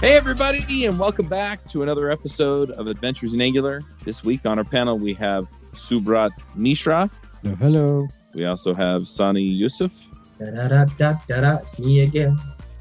[0.00, 3.82] Hey, everybody, and welcome back to another episode of Adventures in Angular.
[4.02, 7.10] This week on our panel, we have Subrat Mishra.
[7.42, 8.08] Hello, hello.
[8.34, 9.92] We also have Sani Yusuf.
[10.38, 11.56] Da da da da da da.
[11.58, 12.38] It's me again.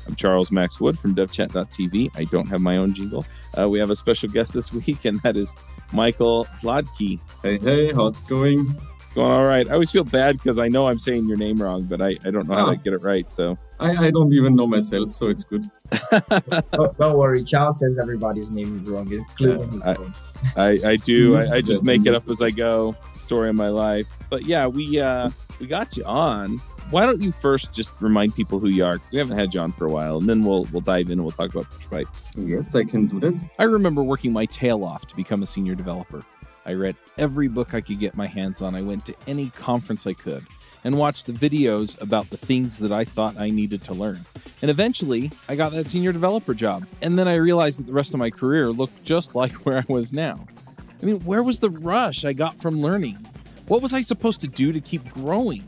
[0.07, 2.09] I'm Charles Max Wood from devchat.tv.
[2.15, 3.25] I don't have my own jingle.
[3.57, 5.53] Uh, we have a special guest this week, and that is
[5.91, 7.19] Michael Hladky.
[7.43, 8.79] Hey, hey, how's it going?
[9.09, 9.67] It's going all right.
[9.67, 12.29] I always feel bad because I know I'm saying your name wrong, but I, I
[12.29, 12.73] don't know how Ah.
[12.73, 13.27] to get it right.
[13.31, 15.65] So I, I don't even know myself, so it's good.
[16.71, 17.43] Don't, don't worry.
[17.43, 19.11] Charles says everybody's name is wrong.
[19.11, 19.97] It's clear Yeah, his I-
[20.55, 21.37] I, I do.
[21.37, 22.95] I, I just make it up as I go.
[23.15, 24.05] Story of my life.
[24.29, 26.59] But yeah, we uh we got you on.
[26.91, 28.93] Why don't you first just remind people who you are?
[28.99, 31.13] Because we haven't had you on for a while, and then we'll we'll dive in
[31.13, 32.05] and we'll talk about Pushpipe.
[32.35, 33.33] Yes, I can do that.
[33.57, 36.21] I remember working my tail off to become a senior developer.
[36.69, 38.75] I read every book I could get my hands on.
[38.75, 40.45] I went to any conference I could
[40.83, 44.19] and watched the videos about the things that I thought I needed to learn.
[44.61, 46.85] And eventually, I got that senior developer job.
[47.01, 49.85] And then I realized that the rest of my career looked just like where I
[49.87, 50.45] was now.
[51.01, 53.15] I mean, where was the rush I got from learning?
[53.67, 55.63] What was I supposed to do to keep growing?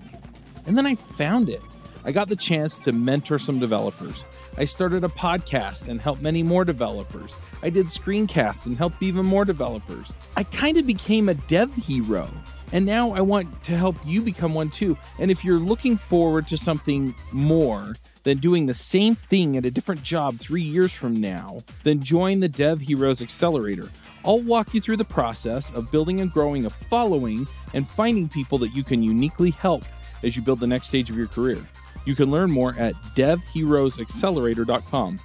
[0.67, 1.61] And then I found it.
[2.05, 4.23] I got the chance to mentor some developers.
[4.57, 7.33] I started a podcast and helped many more developers.
[7.63, 10.11] I did screencasts and helped even more developers.
[10.35, 12.29] I kind of became a dev hero.
[12.73, 14.97] And now I want to help you become one too.
[15.19, 19.71] And if you're looking forward to something more than doing the same thing at a
[19.71, 23.89] different job three years from now, then join the Dev Heroes Accelerator.
[24.23, 28.57] I'll walk you through the process of building and growing a following and finding people
[28.59, 29.83] that you can uniquely help
[30.23, 31.65] as you build the next stage of your career.
[32.05, 35.19] You can learn more at devheroesaccelerator.com.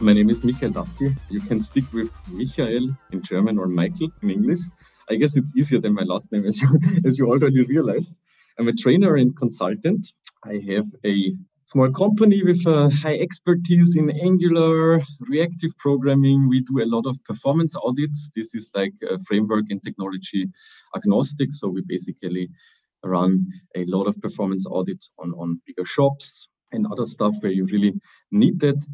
[0.00, 1.12] My name is Michael Hladky.
[1.28, 4.60] You can stick with Michael in German or Michael in English.
[5.10, 6.68] I guess it's easier than my last name, as you
[7.06, 8.12] as you already realized.
[8.58, 10.12] I'm a trainer and consultant.
[10.44, 11.34] I have a
[11.64, 16.48] small company with a high expertise in Angular, reactive programming.
[16.48, 18.30] We do a lot of performance audits.
[18.34, 20.48] This is like a framework and technology
[20.96, 21.52] agnostic.
[21.52, 22.48] So we basically
[23.04, 27.64] run a lot of performance audits on, on bigger shops and other stuff where you
[27.66, 27.94] really
[28.30, 28.84] need that.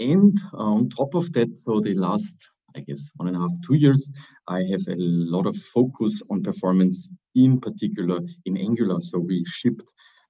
[0.00, 2.34] And uh, on top of that, so the last,
[2.76, 4.10] I guess, one and a half, two years,
[4.48, 9.00] I have a lot of focus on performance, in particular in Angular.
[9.00, 9.88] So we shipped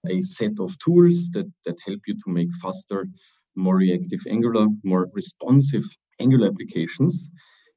[0.09, 3.06] a set of tools that, that help you to make faster,
[3.55, 5.84] more reactive Angular, more responsive
[6.21, 7.31] Angular applications.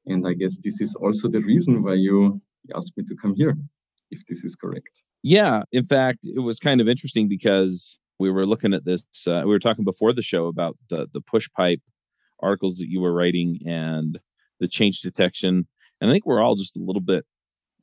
[0.06, 2.40] And I guess this is also the reason why you
[2.74, 3.56] asked me to come here,
[4.10, 5.02] if this is correct.
[5.22, 9.06] Yeah, in fact, it was kind of interesting because we were looking at this.
[9.26, 11.80] Uh, we were talking before the show about the the push pipe
[12.40, 14.18] articles that you were writing and
[14.60, 15.66] the change detection.
[16.00, 17.24] And I think we're all just a little bit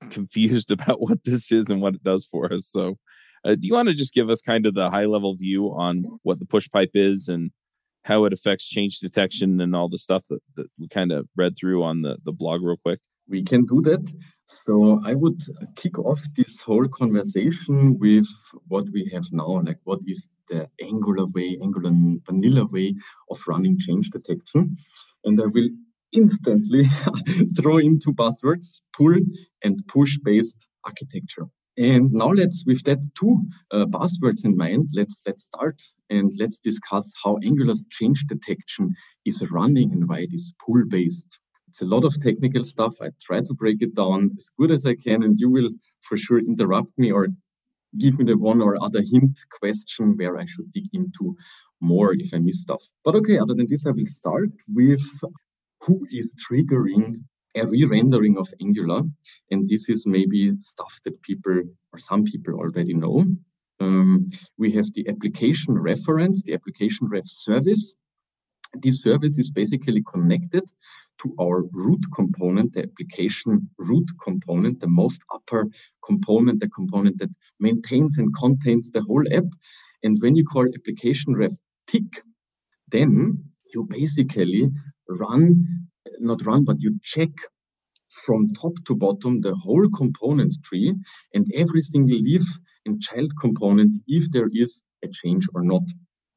[0.10, 2.68] confused about what this is and what it does for us.
[2.68, 2.98] So,
[3.46, 6.06] uh, do you want to just give us kind of the high level view on
[6.24, 7.52] what the push pipe is and
[8.04, 11.56] how it affects change detection and all the stuff that, that we kind of read
[11.58, 13.00] through on the, the blog real quick?
[13.28, 14.12] We can do that.
[14.46, 15.42] So I would
[15.76, 18.28] kick off this whole conversation with
[18.68, 21.92] what we have now, like what is the Angular way, Angular
[22.26, 22.96] vanilla way
[23.30, 24.76] of running change detection.
[25.24, 25.70] And I will
[26.12, 26.86] instantly
[27.58, 29.16] throw in two buzzwords, pull
[29.64, 31.48] and push based architecture.
[31.76, 36.60] And now let's, with that two uh, buzzwords in mind, let's let's start and let's
[36.60, 38.94] discuss how Angular's change detection
[39.26, 41.40] is running and why it is pull based.
[41.74, 43.02] It's a lot of technical stuff.
[43.02, 46.18] I try to break it down as good as I can, and you will for
[46.18, 47.30] sure interrupt me or
[47.98, 51.36] give me the one or other hint question where I should dig into
[51.82, 52.84] more if I miss stuff.
[53.04, 55.02] But okay, other than this, I will start with
[55.82, 57.24] who is triggering
[57.56, 59.02] a re-rendering of Angular.
[59.50, 63.26] And this is maybe stuff that people or some people already know.
[63.80, 64.28] Um,
[64.60, 67.94] we have the application reference, the application ref service.
[68.76, 70.66] This service is basically connected
[71.24, 75.68] to our root component, the application root component, the most upper
[76.06, 77.30] component, the component that
[77.60, 79.46] maintains and contains the whole app.
[80.04, 81.54] And when you call application ref
[81.88, 82.04] tick,
[82.90, 83.44] then
[83.74, 84.70] you basically
[85.10, 85.88] run,
[86.20, 87.30] not run, but you check
[88.26, 90.94] from top to bottom the whole components tree
[91.34, 92.44] and every single leaf
[92.86, 95.84] and child component if there is a change or not.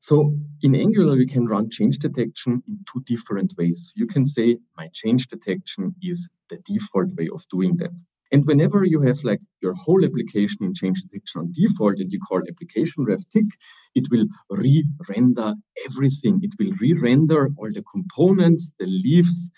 [0.09, 3.93] So in Angular, we can run change detection in two different ways.
[3.97, 7.91] You can say my change detection is the default way of doing that.
[8.31, 12.21] And whenever you have like your whole application in change detection on default and you
[12.21, 13.47] call application ref tick,
[13.97, 15.55] it will re-render
[15.85, 16.39] everything.
[16.45, 19.51] It will re-render all the components, the leaves,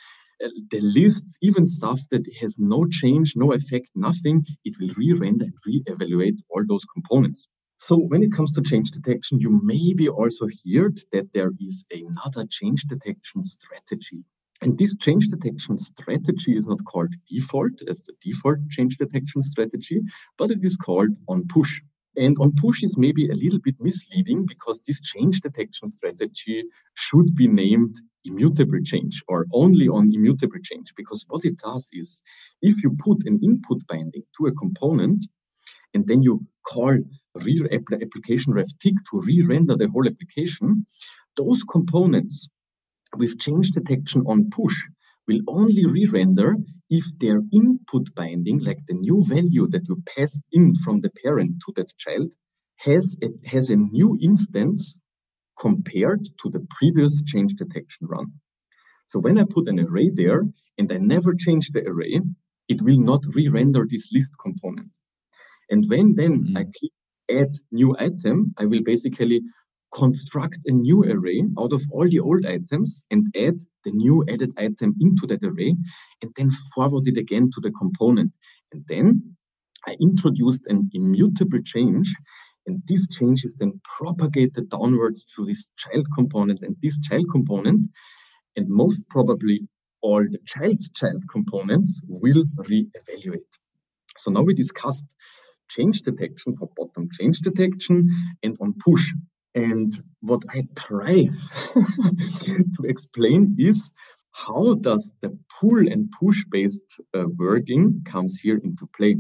[0.43, 4.47] uh, the lists, even stuff that has no change, no effect, nothing.
[4.65, 7.49] It will re-render and re-evaluate all those components.
[7.79, 12.45] So when it comes to change detection, you maybe also heard that there is another
[12.51, 14.25] change detection strategy.
[14.61, 20.01] And this change detection strategy is not called default as the default change detection strategy,
[20.37, 21.81] but it is called on push.
[22.17, 26.65] And on push is maybe a little bit misleading because this change detection strategy
[26.95, 30.93] should be named immutable change or only on immutable change.
[30.97, 32.21] Because what it does is
[32.61, 35.25] if you put an input binding to a component
[35.95, 36.99] and then you call
[38.03, 40.87] application ref tick to re-render the whole application,
[41.37, 42.49] those components
[43.17, 44.77] with change detection on push
[45.27, 46.57] will only re-render
[46.91, 51.63] if their input binding, like the new value that you pass in from the parent
[51.67, 52.33] to that child,
[52.77, 54.97] has a, has a new instance
[55.59, 58.33] compared to the previous change detection run.
[59.09, 60.43] So when I put an array there
[60.79, 62.21] and I never change the array,
[62.69, 64.89] it will not re-render this list component.
[65.71, 66.57] And when then mm-hmm.
[66.57, 66.93] I click
[67.31, 69.43] add new item, I will basically
[69.93, 74.53] construct a new array out of all the old items and add the new added
[74.59, 75.75] item into that array
[76.23, 78.33] and then forward it again to the component.
[78.73, 79.37] And then
[79.87, 82.15] I introduced an immutable change
[82.67, 87.87] and this change is then propagated downwards to this child component and this child component
[88.57, 89.69] and most probably
[90.03, 93.57] all the child's child components will re-evaluate.
[94.19, 95.07] So now we discussed
[95.69, 98.09] change detection, top bottom change detection,
[98.43, 99.13] and on push.
[99.55, 101.29] And what I try
[101.75, 103.91] to explain is
[104.33, 107.25] how does the pull and push based uh,
[108.05, 109.17] comes here into play.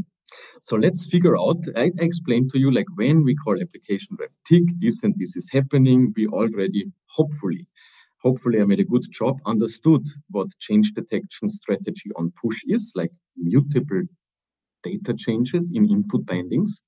[0.61, 4.65] So let's figure out, I explained to you like when we call application ref tick,
[4.79, 7.67] this and this is happening, we already hopefully,
[8.23, 13.13] hopefully I made a good job, understood what change detection strategy on push is, like
[13.37, 14.03] mutable
[14.83, 16.83] data changes in input bindings.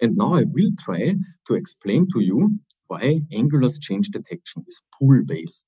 [0.00, 1.14] And now I will try
[1.48, 5.66] to explain to you why Angular's change detection is pull-based.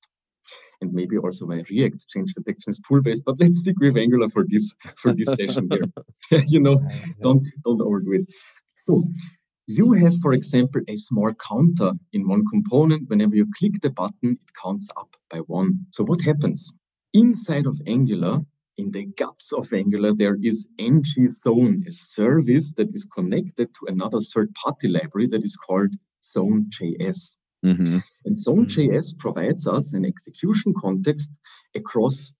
[0.81, 4.43] And maybe also why React's change detection is pull-based, but let's stick with Angular for
[4.47, 6.43] this for this session here.
[6.47, 6.77] you know,
[7.21, 8.25] don't don't overdo it.
[8.85, 9.03] So
[9.67, 13.09] you have, for example, a small counter in one component.
[13.09, 15.85] Whenever you click the button, it counts up by one.
[15.91, 16.71] So what happens?
[17.13, 18.39] Inside of Angular,
[18.81, 23.85] in the guts of Angular, there is ng zone, a service that is connected to
[23.87, 25.93] another third-party library that is called
[26.23, 27.35] Zone.js.
[27.63, 27.99] Mm-hmm.
[28.25, 31.29] And Zone.js provides us an execution context
[31.75, 32.31] across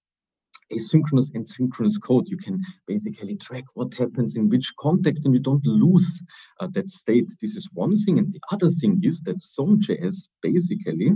[0.73, 2.27] asynchronous and synchronous code.
[2.27, 6.23] You can basically track what happens in which context and you don't lose
[6.59, 7.29] uh, that state.
[7.41, 8.17] This is one thing.
[8.17, 11.11] And the other thing is that Zone.js basically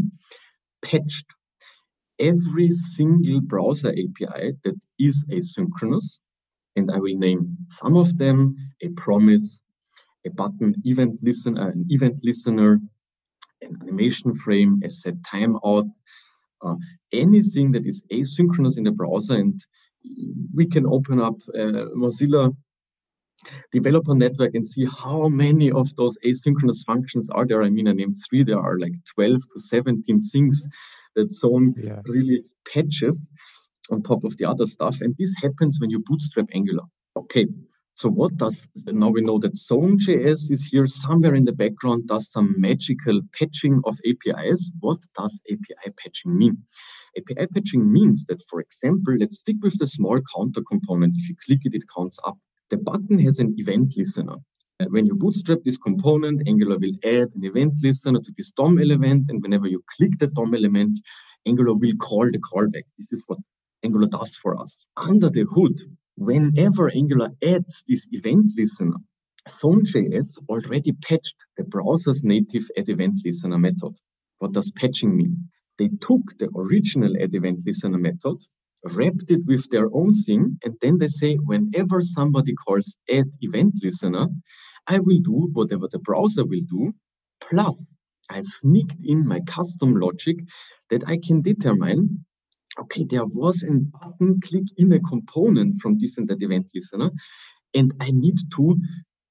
[0.83, 1.25] patched
[2.19, 6.17] every single browser API that is asynchronous.
[6.75, 9.59] And I will name some of them a promise,
[10.25, 12.81] a button event listener, an event listener,
[13.61, 15.89] an animation frame, a set timeout,
[16.61, 16.75] uh,
[17.13, 19.35] anything that is asynchronous in the browser.
[19.35, 19.59] And
[20.53, 22.55] we can open up uh, Mozilla
[23.71, 27.63] developer network and see how many of those asynchronous functions are there.
[27.63, 30.67] I mean, I named three, there are like 12 to 17 things
[31.15, 32.01] that zone yeah.
[32.05, 33.25] really patches
[33.91, 35.01] on top of the other stuff.
[35.01, 36.83] And this happens when you bootstrap Angular.
[37.15, 37.47] Okay,
[37.95, 42.29] so what does, now we know that Zone.js is here somewhere in the background, does
[42.29, 44.69] some magical patching of APIs.
[44.81, 46.57] What does API patching mean?
[47.17, 51.13] API patching means that, for example, let's stick with the small counter component.
[51.15, 52.37] If you click it, it counts up.
[52.69, 54.35] The button has an event listener.
[54.79, 58.77] Uh, when you bootstrap this component, Angular will add an event listener to this DOM
[58.79, 59.29] element.
[59.29, 60.99] And whenever you click the DOM element,
[61.45, 62.83] Angular will call the callback.
[62.97, 63.39] This is what
[63.83, 64.85] Angular does for us.
[64.97, 65.79] Under the hood,
[66.17, 68.97] whenever Angular adds this event listener,
[69.49, 73.93] Zone.js already patched the browser's native add event listener method.
[74.39, 75.49] What does patching mean?
[75.77, 78.37] They took the original add event listener method,
[78.85, 83.73] wrapped it with their own thing, and then they say, whenever somebody calls add event
[83.83, 84.27] listener,
[84.87, 86.93] I will do whatever the browser will do,
[87.41, 87.95] plus
[88.29, 90.37] I've sneaked in my custom logic
[90.89, 92.25] that I can determine
[92.79, 97.09] okay, there was a button click in a component from this and that event listener,
[97.73, 98.77] and I need to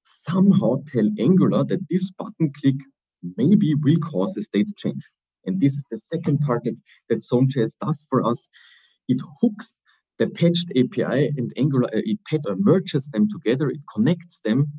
[0.03, 2.75] somehow tell Angular that this button click
[3.37, 5.03] maybe will cause a state change.
[5.45, 6.75] And this is the second part that,
[7.09, 8.47] that Zone.js does for us.
[9.07, 9.79] It hooks
[10.17, 14.71] the patched API and Angular, uh, it uh, merges them together, it connects them,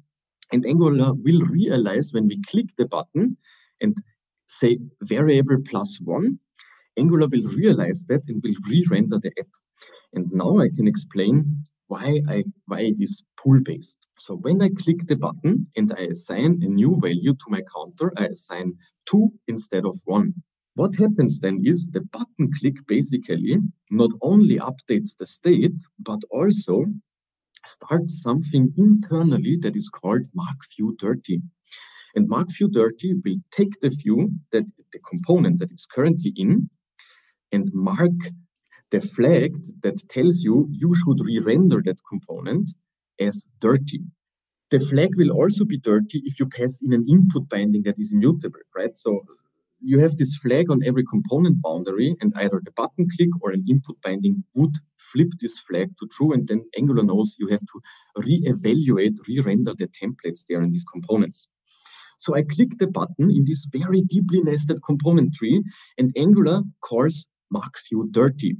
[0.52, 3.37] and Angular will realize when we click the button
[3.80, 3.95] and
[4.47, 6.38] say variable plus one,
[6.97, 9.49] Angular will realize that and will re-render the app.
[10.14, 13.99] And now I can explain why I why it is pull-based.
[14.18, 18.12] So when I click the button and I assign a new value to my counter,
[18.16, 20.35] I assign two instead of one.
[20.76, 23.56] What happens then is the button click basically
[23.90, 26.85] not only updates the state, but also
[27.64, 31.40] starts something internally that is called mark view dirty.
[32.14, 36.68] And mark view dirty will take the view that the component that it's currently in
[37.52, 38.18] and mark
[38.90, 42.71] the flag that tells you you should re-render that component
[43.18, 44.02] as dirty.
[44.71, 48.12] The flag will also be dirty if you pass in an input binding that is
[48.12, 48.95] immutable, right?
[48.95, 49.23] So
[49.86, 53.64] you have this flag on every component boundary, and either the button click or an
[53.68, 57.80] input binding would flip this flag to true, and then Angular knows you have to
[58.16, 61.46] re-evaluate, re-render the templates there in these components.
[62.18, 65.62] So I click the button in this very deeply nested component tree,
[65.98, 68.56] and Angular calls mark view dirty.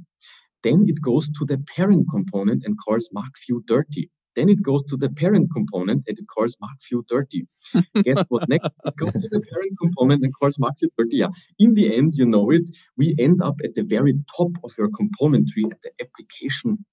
[0.63, 4.09] Then it goes to the parent component and calls mark view dirty.
[4.37, 7.47] Then it goes to the parent component and it calls mark view dirty.
[8.03, 8.69] Guess what next?
[8.85, 11.17] It goes to the parent component and calls mark view dirty.
[11.17, 11.29] Yeah.
[11.57, 14.89] In the end, you know it, we end up at the very top of your
[14.91, 16.85] component tree at the application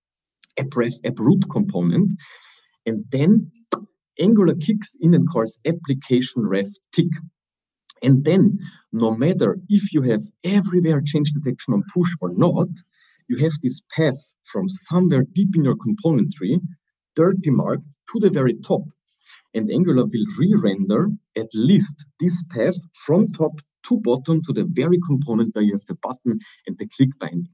[0.58, 2.14] app ref app root component.
[2.86, 3.52] And then
[4.18, 7.12] Angular kicks in and calls application ref tick.
[8.02, 8.58] And then,
[8.90, 12.68] no matter if you have everywhere change detection on push or not,
[13.28, 14.20] you have this path
[14.50, 16.58] from somewhere deep in your component tree
[17.16, 17.80] dirty mark
[18.12, 18.82] to the very top.
[19.54, 24.98] And Angular will re-render at least this path from top to bottom to the very
[25.06, 27.48] component where you have the button and the click binding.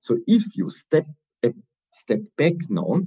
[0.00, 1.06] So if you step
[1.44, 1.52] a
[1.92, 3.00] step back now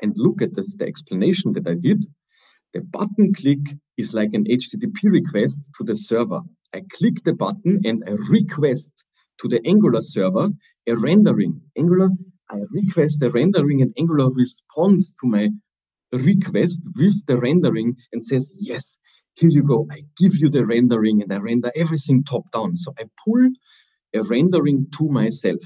[0.00, 2.04] and look at the, the explanation that I did,
[2.74, 3.60] the button click
[3.96, 6.40] is like an HTTP request to the server.
[6.74, 8.90] I click the button and I request
[9.40, 10.48] to the Angular server
[10.86, 11.60] a rendering.
[11.76, 12.08] Angular
[12.52, 15.48] I request a rendering and Angular responds to my
[16.12, 18.98] request with the rendering and says, yes,
[19.34, 19.86] here you go.
[19.90, 22.76] I give you the rendering and I render everything top down.
[22.76, 23.48] So I pull
[24.14, 25.60] a rendering to myself.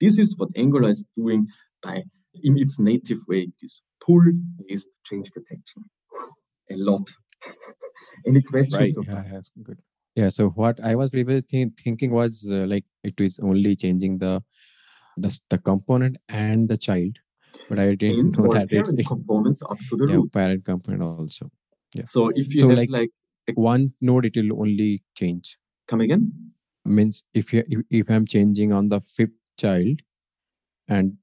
[0.00, 1.48] This is what Angular is doing
[1.82, 2.04] by
[2.42, 4.22] in its native way, this pull
[4.66, 5.82] based change detection.
[6.70, 7.10] A lot.
[8.26, 8.96] Any questions?
[8.96, 9.06] Right.
[9.06, 9.78] Yeah, that's good.
[10.14, 10.28] Yeah.
[10.28, 14.42] So what I was previously thinking was uh, like it is only changing the
[15.16, 17.18] the, the component and the child
[17.68, 20.32] but i didn't know that it's components up to the yeah, root.
[20.32, 21.50] parent component also
[21.94, 23.10] yeah So if you So, have like- like,
[23.54, 26.32] one node it will only change come again?
[26.84, 30.00] means if you if, if i'm changing on the fifth child
[30.88, 31.14] and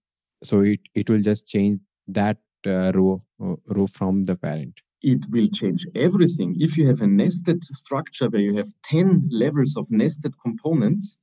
[0.44, 5.26] so it it will just change that uh, row uh, row from the parent it
[5.30, 6.56] will change everything.
[6.60, 11.16] If you have a nested structure where you have 10 levels of nested components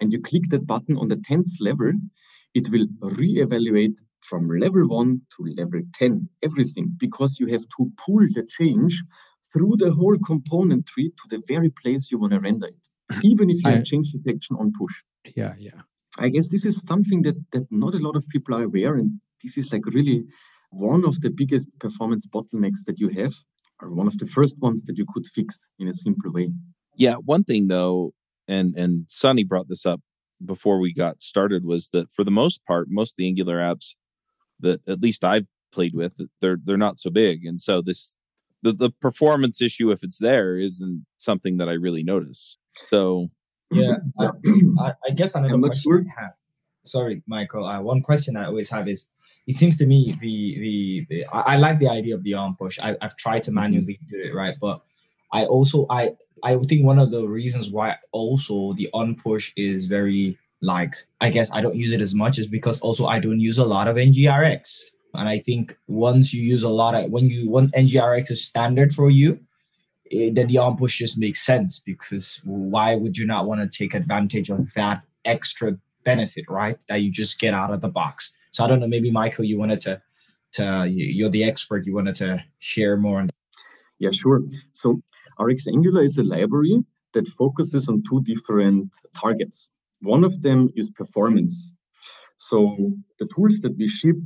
[0.00, 1.92] and you click that button on the 10th level,
[2.54, 8.20] it will re-evaluate from level 1 to level 10, everything, because you have to pull
[8.34, 9.02] the change
[9.52, 12.84] through the whole component tree to the very place you want to render it,
[13.24, 14.94] even if you I- have change detection on push.
[15.36, 15.80] yeah yeah
[16.18, 19.20] I guess this is something that that not a lot of people are aware, and
[19.42, 20.24] this is like really
[20.70, 23.34] one of the biggest performance bottlenecks that you have,
[23.80, 26.50] or one of the first ones that you could fix in a simple way.
[26.96, 28.12] Yeah, one thing though,
[28.48, 30.00] and and Sani brought this up
[30.44, 33.94] before we got started was that for the most part, most of the Angular apps
[34.60, 38.14] that at least I've played with, they're they're not so big, and so this
[38.62, 42.58] the the performance issue, if it's there, isn't something that I really notice.
[42.76, 43.28] So
[43.70, 44.74] Yeah, I, Mhm.
[44.80, 46.04] I, I guess another I'm not question sure.
[46.18, 46.32] I have.
[46.84, 47.66] Sorry, Michael.
[47.66, 49.10] Uh, one question I always have is:
[49.46, 52.56] It seems to me the the, the I, I like the idea of the on
[52.56, 52.78] push.
[52.80, 54.80] I, I've tried to manually do it right, but
[55.32, 56.12] I also I
[56.44, 61.30] I think one of the reasons why also the on push is very like I
[61.30, 63.88] guess I don't use it as much is because also I don't use a lot
[63.88, 64.82] of NGRX.
[65.14, 68.94] And I think once you use a lot of when you want NGRX is standard
[68.94, 69.40] for you,
[70.12, 73.78] eh, then the on push just makes sense because why would you not want to
[73.78, 76.78] take advantage of that extra benefit, right?
[76.88, 78.32] That you just get out of the box.
[78.52, 80.02] So I don't know, maybe Michael, you wanted to
[80.52, 83.34] to you- you're the expert, you wanted to share more on that.
[83.98, 84.42] Yeah, sure.
[84.72, 85.02] So
[85.38, 89.68] RX Angular is a library that focuses on two different targets.
[90.00, 91.72] One of them is performance.
[92.36, 94.16] So the tools that we ship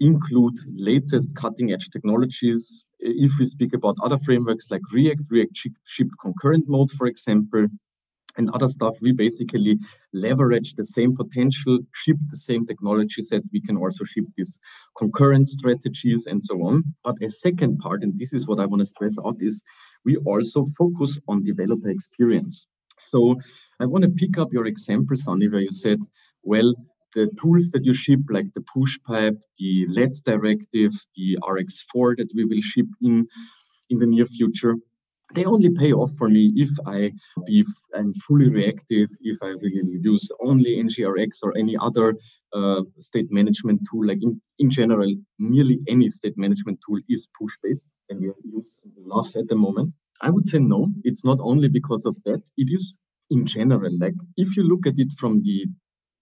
[0.00, 2.84] include latest cutting edge technologies.
[2.98, 7.66] If we speak about other frameworks like React, React ship- shipped concurrent mode, for example,
[8.36, 9.78] and other stuff, we basically
[10.12, 13.42] leverage the same potential, ship the same technology set.
[13.52, 14.58] We can also ship these
[14.96, 16.82] concurrent strategies and so on.
[17.04, 19.62] But a second part, and this is what I want to stress out, is
[20.04, 22.66] we also focus on developer experience.
[22.98, 23.36] So
[23.80, 25.98] I want to pick up your example, Sani, where you said,
[26.42, 26.72] well,
[27.14, 32.30] the tools that you ship, like the push pipe, the let directive, the RxFor that
[32.34, 33.26] we will ship in
[33.90, 34.76] in the near future,
[35.34, 37.12] they only pay off for me if I
[37.46, 42.16] be I'm fully reactive, if I really use only NGRX or any other
[42.52, 44.06] uh, state management tool.
[44.06, 47.90] Like in, in general, nearly any state management tool is push based,
[48.20, 48.72] we use
[49.04, 49.94] enough at the moment.
[50.20, 50.88] I would say no.
[51.04, 52.42] It's not only because of that.
[52.56, 52.94] It is
[53.30, 53.92] in general.
[53.98, 55.66] Like if you look at it from the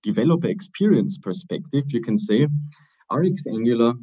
[0.03, 2.49] developer experience perspective, you can say
[3.11, 3.95] RX Angular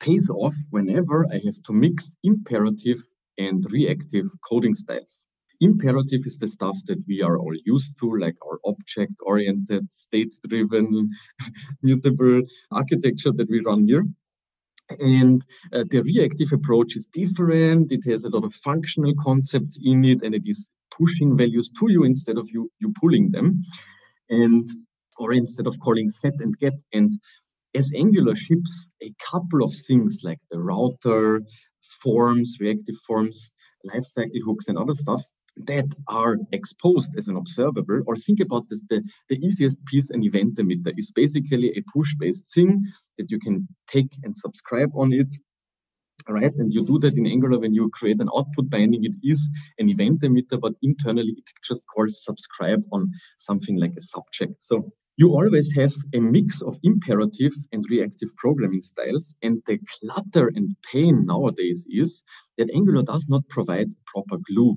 [0.00, 2.98] pays off whenever I have to mix imperative
[3.38, 5.22] and reactive coding styles.
[5.60, 10.32] Imperative is the stuff that we are all used to, like our object oriented, state
[10.48, 11.10] driven,
[11.82, 14.04] mutable architecture that we run here.
[14.98, 17.92] And uh, the reactive approach is different.
[17.92, 20.66] It has a lot of functional concepts in it, and it is
[20.98, 23.60] pushing values to you instead of you you pulling them,
[24.28, 24.68] and
[25.18, 26.74] or instead of calling set and get.
[26.92, 27.12] And
[27.74, 31.42] as Angular ships a couple of things like the router,
[32.02, 33.52] forms, reactive forms,
[33.86, 35.22] lifecycle hooks, and other stuff
[35.56, 40.24] that are exposed as an observable, or think about this, the, the easiest piece, an
[40.24, 42.82] event emitter is basically a push-based thing
[43.18, 45.28] that you can take and subscribe on it,
[46.28, 46.52] right?
[46.56, 49.88] And you do that in Angular when you create an output binding, it is an
[49.88, 54.62] event emitter, but internally it just calls subscribe on something like a subject.
[54.62, 59.34] So you always have a mix of imperative and reactive programming styles.
[59.42, 62.22] And the clutter and pain nowadays is
[62.56, 64.76] that Angular does not provide proper glue.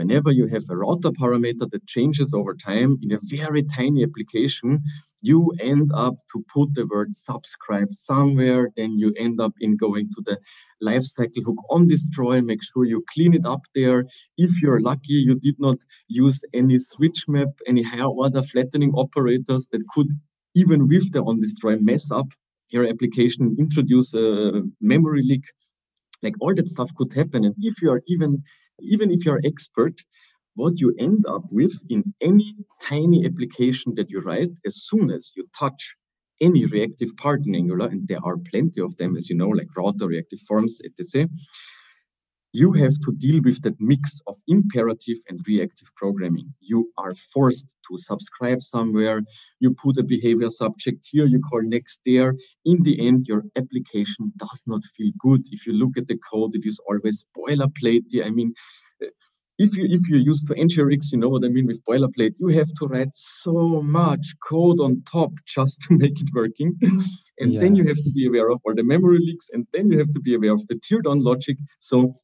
[0.00, 4.82] Whenever you have a router parameter that changes over time in a very tiny application,
[5.20, 10.06] you end up to put the word subscribe somewhere, then you end up in going
[10.14, 10.38] to the
[10.82, 14.06] lifecycle hook on destroy, make sure you clean it up there.
[14.38, 15.76] If you're lucky, you did not
[16.08, 20.10] use any switch map, any higher order flattening operators that could,
[20.54, 22.28] even with the on destroy, mess up
[22.70, 25.44] your application, introduce a memory leak.
[26.22, 27.44] Like all that stuff could happen.
[27.44, 28.42] And if you are even,
[28.82, 30.00] even if you're expert,
[30.54, 35.32] what you end up with in any tiny application that you write, as soon as
[35.36, 35.94] you touch
[36.40, 39.68] any reactive part in Angular, and there are plenty of them, as you know, like
[39.76, 41.28] router, reactive forms, etc.,
[42.52, 46.52] you have to deal with that mix of imperative and reactive programming.
[46.60, 49.22] You are forced to subscribe somewhere.
[49.60, 52.34] You put a behavior subject here, you call next there.
[52.64, 55.46] In the end, your application does not feel good.
[55.50, 58.08] If you look at the code, it is always boilerplate.
[58.24, 58.54] I mean,
[59.02, 59.06] eh,
[59.58, 62.34] if you if you use to NGRX, you know what I mean with boilerplate.
[62.38, 66.78] You have to write so much code on top just to make it working,
[67.38, 67.60] and yeah.
[67.60, 70.12] then you have to be aware of all the memory leaks, and then you have
[70.12, 71.58] to be aware of the tear down logic.
[71.78, 72.14] So,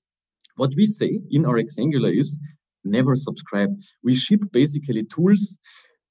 [0.57, 2.39] what we say in RX Angular is
[2.85, 3.71] never subscribe.
[4.03, 5.59] We ship basically tools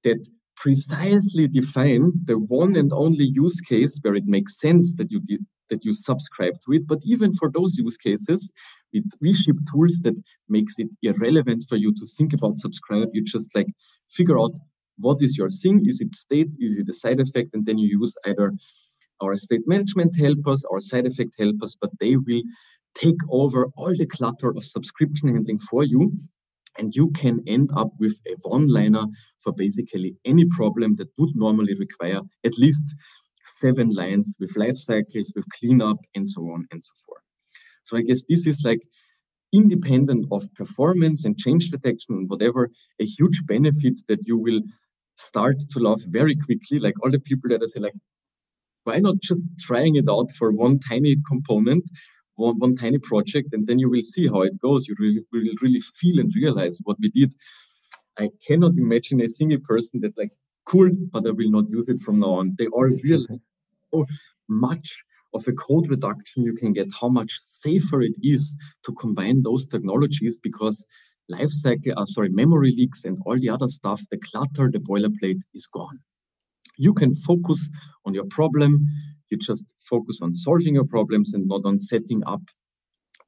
[0.03, 5.21] that precisely define the one and only use case where it makes sense that you
[5.69, 6.87] that you subscribe to it.
[6.87, 8.51] But even for those use cases,
[8.93, 10.15] we, we ship tools that
[10.47, 13.09] makes it irrelevant for you to think about subscribe.
[13.13, 13.67] You just like
[14.07, 14.53] figure out
[14.97, 15.81] what is your thing.
[15.85, 16.49] Is it state?
[16.59, 17.49] Is it a side effect?
[17.53, 18.53] And then you use either
[19.21, 22.43] our state management helpers or side effect helpers, but they will
[22.95, 26.11] take over all the clutter of subscription handling for you.
[26.77, 29.05] And you can end up with a one liner
[29.41, 32.85] for basically any problem that would normally require at least
[33.45, 37.21] seven lines with life cycles, with cleanup, and so on and so forth.
[37.83, 38.81] So I guess this is like
[39.53, 44.61] independent of performance and change detection and whatever, a huge benefit that you will
[45.15, 46.79] start to love very quickly.
[46.79, 47.93] Like all the people that I say, like,
[48.83, 51.89] why not just trying it out for one tiny component,
[52.35, 54.87] one, one tiny project, and then you will see how it goes.
[54.87, 57.33] You really, will really feel and realize what we did.
[58.17, 60.31] I cannot imagine a single person that like
[60.65, 62.55] cool, but I will not use it from now on.
[62.57, 63.39] They all realize
[63.93, 64.05] how
[64.47, 69.41] much of a code reduction you can get, how much safer it is to combine
[69.41, 70.85] those technologies because
[71.31, 75.67] lifecycle, uh, sorry, memory leaks and all the other stuff, the clutter, the boilerplate is
[75.67, 75.99] gone.
[76.77, 77.69] You can focus
[78.05, 78.87] on your problem.
[79.35, 82.41] You just focus on solving your problems and not on setting up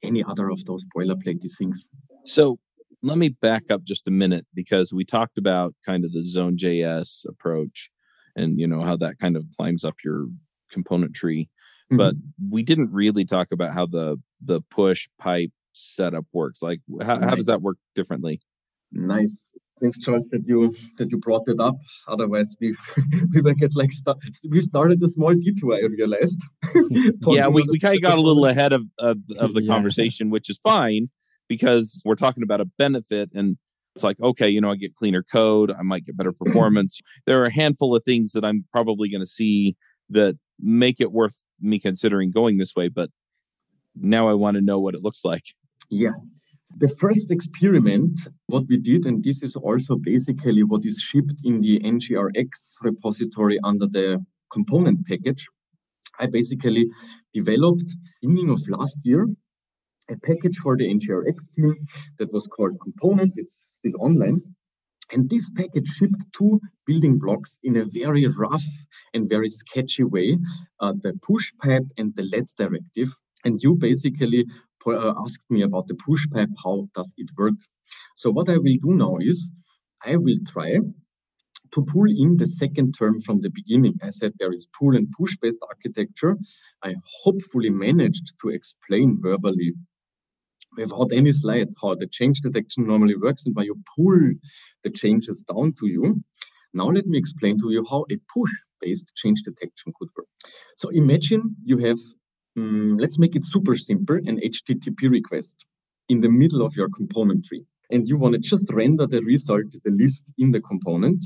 [0.02, 1.88] any other of those boilerplate things.
[2.24, 2.58] So
[3.02, 6.56] let me back up just a minute because we talked about kind of the zone
[6.56, 7.90] js approach
[8.34, 10.26] and you know how that kind of climbs up your
[10.70, 11.48] component tree
[11.90, 11.96] mm-hmm.
[11.96, 12.14] but
[12.50, 17.28] we didn't really talk about how the the push pipe setup works like how, nice.
[17.28, 18.40] how does that work differently
[18.90, 19.47] nice
[19.80, 21.76] thanks charles that you that you brought it up
[22.08, 22.74] otherwise we
[23.34, 24.18] we might get like start,
[24.50, 26.40] we started a small detour i realized
[27.28, 29.72] yeah we, we kind of got a little ahead of of, of the yeah.
[29.72, 31.08] conversation which is fine
[31.48, 33.56] because we're talking about a benefit and
[33.94, 37.00] It's like, okay, you know, I get cleaner code, I might get better performance.
[37.26, 39.76] there are a handful of things that I'm probably going to see
[40.10, 43.10] that make it worth me considering going this way, but
[43.96, 45.42] now I want to know what it looks like.
[45.90, 46.12] Yeah.
[46.76, 51.60] The first experiment, what we did, and this is also basically what is shipped in
[51.60, 52.48] the NGRX
[52.82, 55.46] repository under the component package.
[56.20, 56.90] I basically
[57.32, 59.28] developed beginning of last year
[60.10, 61.74] a package for the NGRX team
[62.18, 63.32] that was called Component.
[63.36, 64.40] It's still online.
[65.12, 68.62] And this package shipped two building blocks in a very rough
[69.14, 70.38] and very sketchy way
[70.80, 73.08] uh, the push pipe and the let directive.
[73.44, 74.46] And you basically
[74.86, 77.54] Äh, asked me about the push pipe how does it work?
[78.16, 79.50] So, what I will do now is
[80.04, 80.78] I will try
[81.72, 83.98] to pull in the second term from the beginning.
[84.02, 86.36] I said there is pull and push based architecture.
[86.82, 89.74] I hopefully managed to explain verbally
[90.76, 94.18] without any slide how the change detection normally works and why you pull
[94.84, 96.22] the changes down to you.
[96.74, 100.26] Now let me explain to you how a push-based change detection could work.
[100.76, 101.98] So imagine you have,
[102.58, 105.56] um, let's make it super simple, an HTTP request
[106.08, 107.64] in the middle of your component tree.
[107.90, 111.24] And you want to just render the result, the list in the component.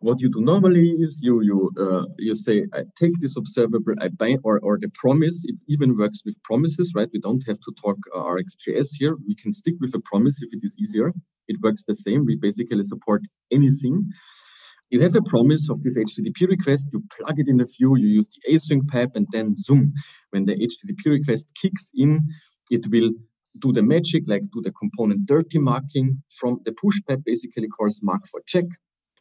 [0.00, 4.08] What you do normally is you you uh, you say I take this observable I
[4.08, 5.36] bind or or the promise.
[5.44, 7.10] It even works with promises right?
[7.12, 9.14] We don't have to talk uh, RxJS here.
[9.28, 11.12] We can stick with a promise if it is easier.
[11.48, 12.24] It works the same.
[12.24, 14.10] We basically support anything
[14.90, 16.90] you have a promise of this HTTP request.
[16.92, 19.92] You plug it in the view you use the async pipe and then zoom.
[20.30, 22.20] When the HTTP request kicks in
[22.70, 23.10] it will
[23.58, 28.00] do the magic like do the component dirty marking from the push pipe basically calls
[28.02, 28.64] mark for check.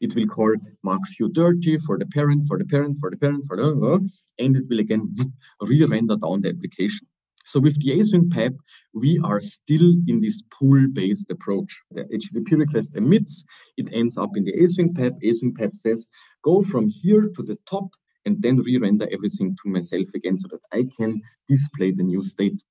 [0.01, 3.43] It will call mark view dirty for the parent, for the parent, for the parent,
[3.47, 5.13] for the, and it will again
[5.61, 7.05] re-render down the application.
[7.49, 8.55] So with the async pipe,
[8.93, 11.71] we are still in this pull-based approach.
[11.89, 13.43] The HTTP request emits,
[13.75, 15.15] it ends up in the async pipe.
[15.23, 16.07] Async pipe says,
[16.43, 17.87] go from here to the top
[18.23, 22.61] and then re-render everything to myself again so that I can display the new state.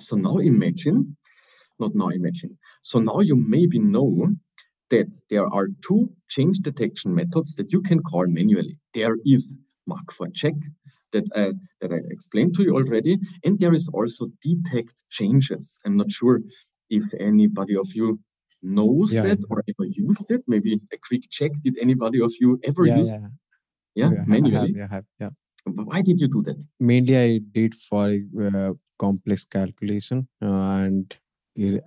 [0.00, 1.16] So now imagine,
[1.78, 2.58] not now imagine.
[2.82, 4.34] So now you maybe know
[4.90, 8.78] that there are two change detection methods that you can call manually.
[8.92, 9.54] There is
[9.86, 10.52] mark for check
[11.16, 11.44] that I,
[11.80, 15.64] that I explained to you already, and there is also detect changes.
[15.84, 16.36] I'm not sure
[16.98, 18.08] if anybody of you
[18.62, 19.24] knows yeah.
[19.26, 20.42] that or ever used it.
[20.54, 21.52] Maybe a quick check.
[21.64, 23.12] Did anybody of you ever yeah, use?
[23.12, 23.28] Yeah,
[24.00, 24.74] yeah, yeah manually.
[24.76, 25.32] I have, I have, yeah.
[25.90, 26.60] Why did you do that?
[26.78, 28.06] Mainly, I did for
[28.40, 31.16] uh, complex calculation, uh, and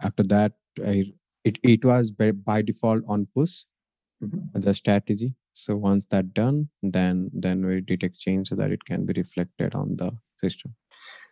[0.07, 0.53] after that,
[0.85, 1.13] I
[1.45, 3.63] it, it was by, by default on push
[4.23, 4.59] mm-hmm.
[4.59, 9.05] the strategy so once that done then then we detect change so that it can
[9.05, 10.09] be reflected on the
[10.43, 10.73] system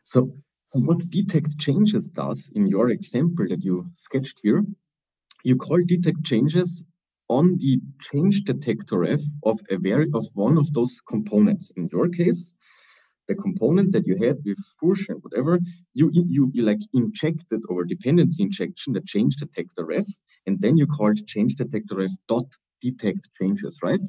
[0.04, 0.32] so
[0.74, 4.64] what detect changes does in your example that you sketched here
[5.44, 6.82] you call detect changes
[7.30, 12.10] on the change detector f of a very of one of those components in your
[12.10, 12.54] case
[13.28, 15.60] the component that you had with push and whatever,
[15.94, 20.06] you, you, you like injected over dependency injection the change detector ref,
[20.46, 22.46] and then you called change detector ref dot
[22.82, 24.00] detect changes, right?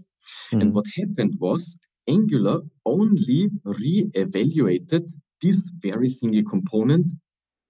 [0.53, 0.61] Mm-hmm.
[0.61, 1.77] And what happened was
[2.09, 5.11] Angular only re-evaluated
[5.43, 7.12] this very single component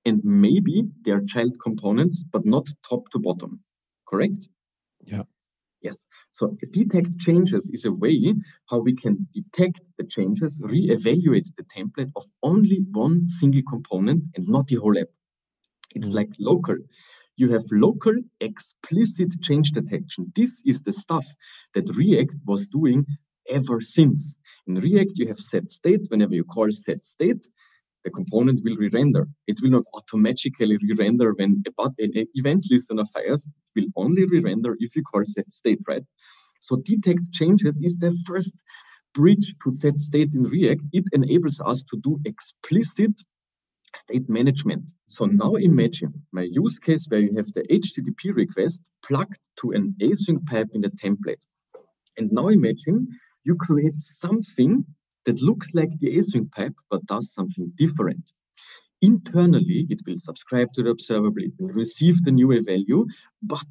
[0.04, 3.60] and maybe their child components, but not top to bottom.
[4.06, 4.48] Correct?
[5.04, 5.24] Yeah.
[5.82, 5.96] Yes.
[6.32, 8.34] So detect changes is a way
[8.70, 14.48] how we can detect the changes, re-evaluate the template of only one single component and
[14.48, 15.08] not the whole app.
[15.94, 16.14] It's mm.
[16.14, 16.76] like local.
[17.38, 20.32] You have local explicit change detection.
[20.34, 21.24] This is the stuff
[21.74, 23.06] that React was doing
[23.48, 24.34] ever since.
[24.66, 26.00] In React, you have set state.
[26.08, 27.46] Whenever you call set state,
[28.04, 29.28] the component will re-render.
[29.46, 33.46] It will not automatically re-render when an event listener fires.
[33.46, 36.02] It will only re-render if you call set state, right?
[36.58, 38.54] So detect changes is the first
[39.14, 40.86] bridge to set state in React.
[40.92, 43.12] It enables us to do explicit
[43.94, 44.84] state management.
[45.06, 49.94] So now imagine my use case where you have the HTTP request plugged to an
[50.00, 51.42] async pipe in the template.
[52.16, 53.08] And now imagine
[53.44, 54.84] you create something
[55.26, 58.30] that looks like the async pipe but does something different.
[59.00, 63.06] Internally, it will subscribe to the observable, it will receive the new value,
[63.42, 63.66] but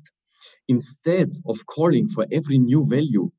[0.68, 3.30] instead of calling for every new value,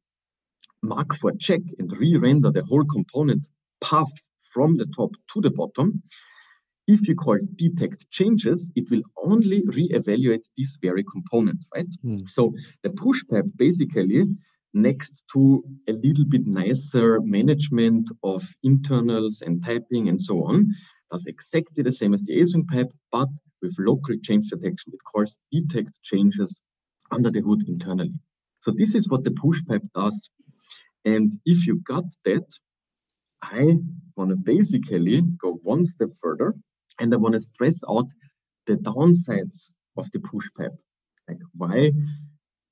[0.82, 3.48] mark for check and re-render the whole component
[3.80, 4.12] path
[4.52, 6.02] from the top to the bottom,
[6.88, 11.94] if you call detect changes, it will only re-evaluate this very component, right?
[12.04, 12.28] Mm.
[12.28, 14.24] So the push pipe basically
[14.72, 20.68] next to a little bit nicer management of internals and typing and so on,
[21.12, 23.28] does exactly the same as the async pipe, but
[23.60, 24.94] with local change detection.
[24.94, 26.58] It calls detect changes
[27.10, 28.18] under the hood internally.
[28.62, 30.30] So this is what the push pipe does.
[31.04, 32.46] And if you got that,
[33.42, 33.76] I
[34.16, 36.54] want to basically go one step further
[36.98, 38.06] and I want to stress out
[38.66, 40.76] the downsides of the push pipe.
[41.28, 41.92] Like why,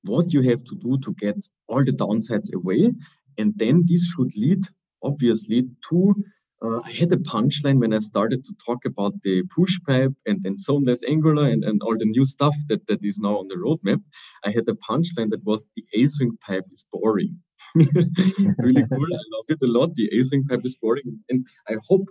[0.03, 1.37] what you have to do to get
[1.67, 2.91] all the downsides away.
[3.37, 4.63] And then this should lead,
[5.03, 6.15] obviously, to
[6.63, 10.41] uh, I had a punchline when I started to talk about the push pipe and
[10.41, 13.55] then zoneless Angular and, and all the new stuff that, that is now on the
[13.55, 14.01] roadmap.
[14.43, 17.37] I had a punchline that was the async pipe is boring.
[17.75, 19.05] really cool.
[19.05, 19.93] I love it a lot.
[19.93, 21.19] The async pipe is boring.
[21.29, 22.07] And I hope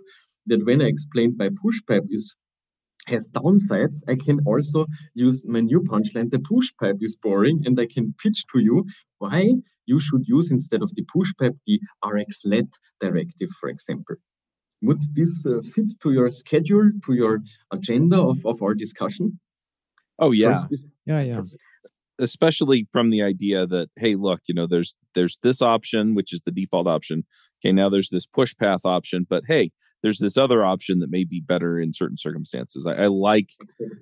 [0.47, 2.35] that when I explained why push pipe is
[3.07, 6.29] has downsides, I can also use my new punchline.
[6.29, 8.85] The push pipe is boring, and I can pitch to you
[9.17, 9.45] why
[9.85, 14.15] you should use instead of the push pipe the RxLet directive, for example.
[14.83, 17.39] Would this uh, fit to your schedule, to your
[17.71, 19.39] agenda of, of our discussion?
[20.19, 20.61] Oh yeah,
[21.05, 21.41] yeah, yeah.
[22.19, 26.41] Especially from the idea that hey, look, you know, there's there's this option which is
[26.45, 27.25] the default option.
[27.59, 29.71] Okay, now there's this push path option, but hey,
[30.03, 32.85] there's this other option that may be better in certain circumstances.
[32.85, 33.51] I, I like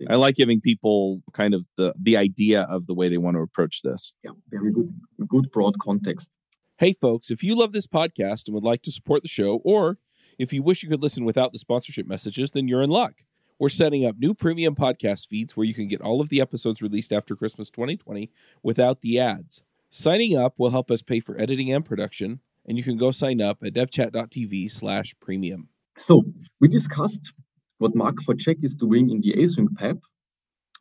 [0.09, 3.41] I like giving people kind of the the idea of the way they want to
[3.41, 4.13] approach this.
[4.23, 4.93] Yeah, very good,
[5.27, 6.29] good broad context.
[6.77, 9.97] Hey, folks, if you love this podcast and would like to support the show, or
[10.37, 13.21] if you wish you could listen without the sponsorship messages, then you're in luck.
[13.57, 16.81] We're setting up new premium podcast feeds where you can get all of the episodes
[16.81, 18.29] released after Christmas 2020
[18.61, 19.63] without the ads.
[19.89, 23.41] Signing up will help us pay for editing and production, and you can go sign
[23.41, 25.69] up at devchat.tv slash premium.
[25.97, 26.23] So
[26.59, 27.33] we discussed
[27.77, 30.01] what Mark for Check is doing in the async pipe.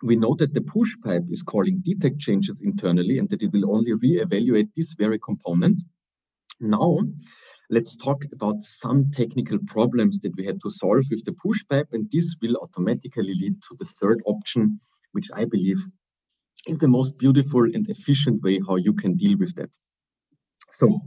[0.02, 3.74] We know that the push pipe is calling detect changes internally and that it will
[3.74, 5.78] only re-evaluate this very component.
[6.60, 6.98] Now,
[7.70, 11.88] let's talk about some technical problems that we had to solve with the push pipe,
[11.92, 14.78] and this will automatically lead to the third option,
[15.12, 15.78] which I believe
[16.66, 19.70] is the most beautiful and efficient way how you can deal with that.
[20.70, 21.00] So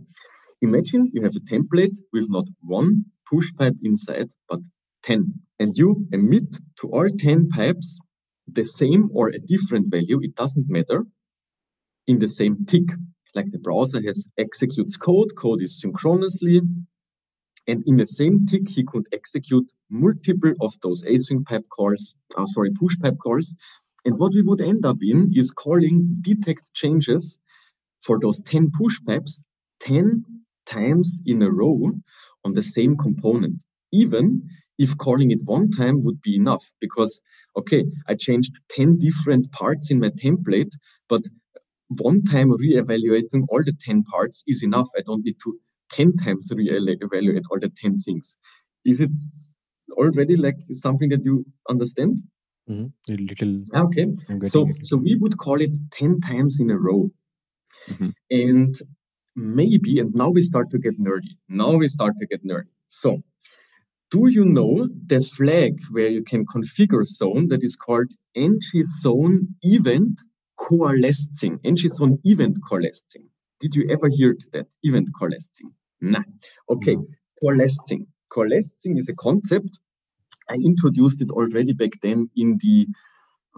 [0.62, 4.62] imagine you have a template with not one push pipe inside, but
[5.04, 5.34] 10.
[5.60, 8.00] And you emit to all 10 pipes
[8.48, 11.06] the same or a different value, it doesn't matter,
[12.08, 12.86] in the same tick
[13.36, 16.62] like the browser has executes code, code is synchronously,
[17.68, 22.46] and in the same tick, he could execute multiple of those async pipe calls, uh,
[22.48, 23.54] sorry, push pipe calls.
[24.06, 27.38] And what we would end up in is calling detect changes
[28.02, 29.44] for those 10 push pipes
[29.82, 30.24] 10
[30.66, 31.92] times in a row
[32.48, 33.56] on the same component,
[33.92, 34.42] even
[34.80, 37.22] if calling it one time would be enough because,
[37.60, 40.74] okay, I changed 10 different parts in my template,
[41.10, 41.24] but
[41.90, 44.88] one time re-evaluating all the 10 parts is enough.
[44.98, 45.60] I don't need to
[45.92, 48.36] 10 times re-evaluate all the 10 things.
[48.86, 49.12] Is it
[49.92, 52.18] already like something that you understand?
[52.70, 53.14] Mm-hmm.
[53.14, 53.54] A little.
[53.86, 54.08] Okay.
[54.50, 57.10] So, so we would call it 10 times in a row.
[57.90, 58.10] Mm-hmm.
[58.32, 58.76] And
[59.38, 61.38] maybe, and now we start to get nerdy.
[61.48, 62.74] Now we start to get nerdy.
[62.88, 63.24] So,
[64.12, 68.60] do you know the flag where you can configure zone that is called ng
[69.02, 70.20] zone event
[70.58, 73.30] coalescing, ng-zone event coalescing.
[73.60, 75.74] Did you ever hear to that event coalescing?
[76.02, 76.24] Nah.
[76.70, 77.08] Okay, no.
[77.42, 78.08] coalescing.
[78.30, 79.80] Coalescing is a concept.
[80.50, 82.88] I introduced it already back then in the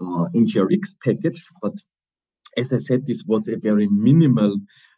[0.00, 1.74] uh, NGRX package, but
[2.56, 4.56] as I said, this was a very minimal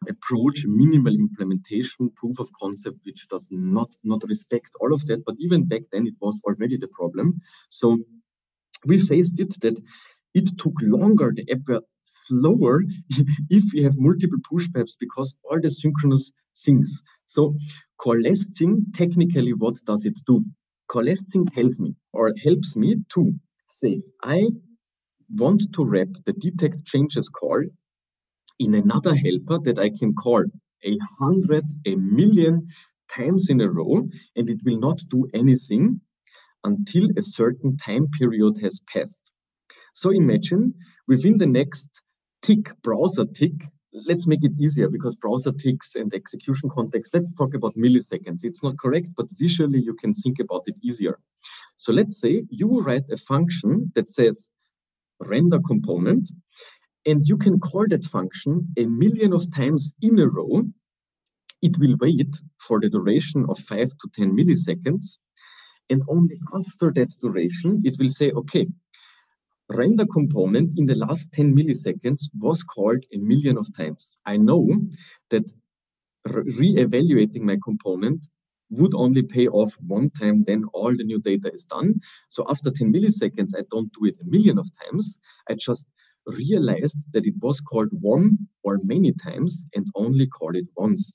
[0.09, 5.25] approach, minimal implementation, proof of concept, which does not, not respect all of that.
[5.25, 7.41] But even back then, it was already the problem.
[7.69, 7.99] So
[8.87, 9.81] we faced it that
[10.35, 11.33] it took longer.
[11.35, 12.83] The app were slower
[13.51, 16.33] if we have multiple push pipes because all the synchronous
[16.65, 17.03] things.
[17.27, 17.55] So
[17.99, 20.45] coalescing, technically, what does it do?
[20.89, 23.33] Coalescing tells me or helps me to
[23.71, 24.49] say, I
[25.37, 27.63] want to wrap the detect changes call
[28.59, 30.45] in another helper that I can call
[30.85, 32.69] a hundred, a million
[33.11, 36.01] times in a row, and it will not do anything
[36.65, 39.21] until a certain time period has passed.
[39.95, 40.75] So imagine
[41.09, 41.91] within the next
[42.43, 43.53] tick, browser tick,
[43.93, 48.41] let's make it easier because browser ticks and execution context, let's talk about milliseconds.
[48.45, 51.19] It's not correct, but visually you can think about it easier.
[51.77, 54.49] So let's say you write a function that says
[55.27, 56.29] render component,
[57.07, 60.63] and you can call that function a million of times in a row.
[61.63, 65.17] It will wait for the duration of five to 10 milliseconds.
[65.91, 68.67] And only after that duration, it will say, okay,
[69.69, 74.17] render component in the last 10 milliseconds was called a million of times.
[74.27, 74.67] I know
[75.31, 75.51] that
[76.27, 78.27] re-evaluating my component
[78.73, 82.01] would only pay off one time, then all the new data is done.
[82.29, 85.17] So after 10 milliseconds, I don't do it a million of times.
[85.49, 85.87] I just
[86.27, 91.13] realized that it was called one or many times and only call it once.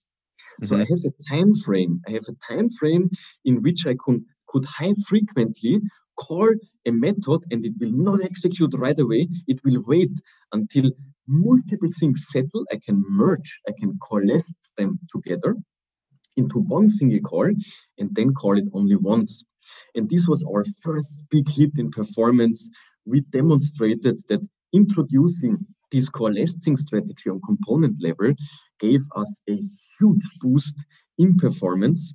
[0.64, 0.94] So I mm-hmm.
[0.94, 2.02] have a time frame.
[2.08, 3.10] I have a time frame
[3.46, 5.82] in which I could, could high frequently
[6.16, 6.50] call
[6.86, 9.28] a method and it will not execute right away.
[9.48, 10.20] It will wait
[10.52, 10.92] until
[11.28, 12.66] multiple things settle.
[12.72, 15.56] I can merge, I can coalesce them together
[16.38, 17.52] into one single call
[17.98, 19.44] and then call it only once.
[19.96, 22.70] And this was our first big hit in performance.
[23.06, 25.58] We demonstrated that introducing
[25.92, 28.34] this coalescing strategy on component level
[28.80, 29.58] gave us a
[30.00, 30.76] huge boost
[31.18, 32.14] in performance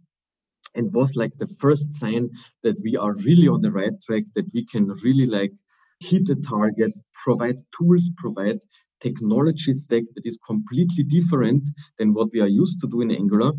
[0.74, 2.30] and was like the first sign
[2.62, 5.52] that we are really on the right track, that we can really like
[6.00, 6.92] hit the target,
[7.24, 8.58] provide tools, provide
[9.00, 13.52] technology stack that is completely different than what we are used to do in Angular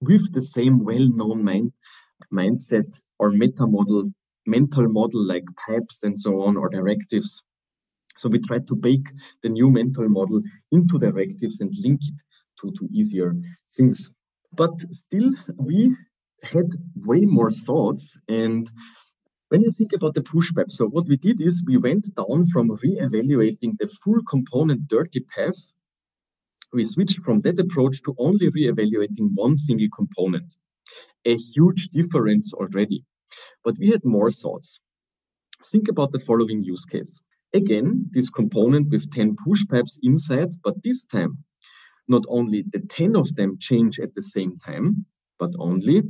[0.00, 1.72] with the same well-known mind,
[2.32, 4.10] mindset or meta model,
[4.46, 7.42] mental model like pipes and so on or directives.
[8.16, 9.08] So we tried to bake
[9.42, 12.14] the new mental model into directives and link it
[12.60, 13.34] to, to easier
[13.76, 14.10] things.
[14.52, 15.96] But still, we
[16.42, 18.18] had way more thoughts.
[18.28, 18.70] And
[19.48, 22.46] when you think about the push pipe, so what we did is we went down
[22.46, 25.58] from re-evaluating the full component dirty path.
[26.76, 30.52] We switched from that approach to only re-evaluating one single component.
[31.24, 33.02] A huge difference already.
[33.64, 34.78] But we had more thoughts.
[35.72, 37.22] Think about the following use case.
[37.54, 41.38] Again, this component with 10 push pipes inside, but this time,
[42.08, 45.06] not only the 10 of them change at the same time,
[45.38, 46.02] but only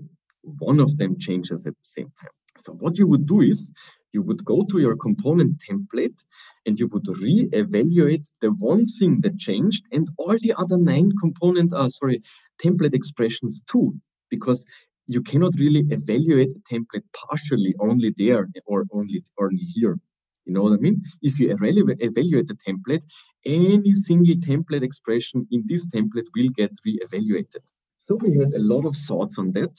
[0.42, 2.35] one of them changes at the same time.
[2.59, 3.70] So what you would do is
[4.12, 6.19] you would go to your component template
[6.64, 11.73] and you would re-evaluate the one thing that changed and all the other nine component,
[11.73, 12.23] uh, sorry,
[12.64, 13.95] template expressions too,
[14.31, 14.64] because
[15.07, 19.97] you cannot really evaluate a template partially only there or only only here.
[20.45, 21.03] You know what I mean?
[21.23, 23.05] If you evaluate, evaluate the template,
[23.45, 27.62] any single template expression in this template will get re-evaluated.
[27.99, 29.75] So we had a lot of thoughts on that.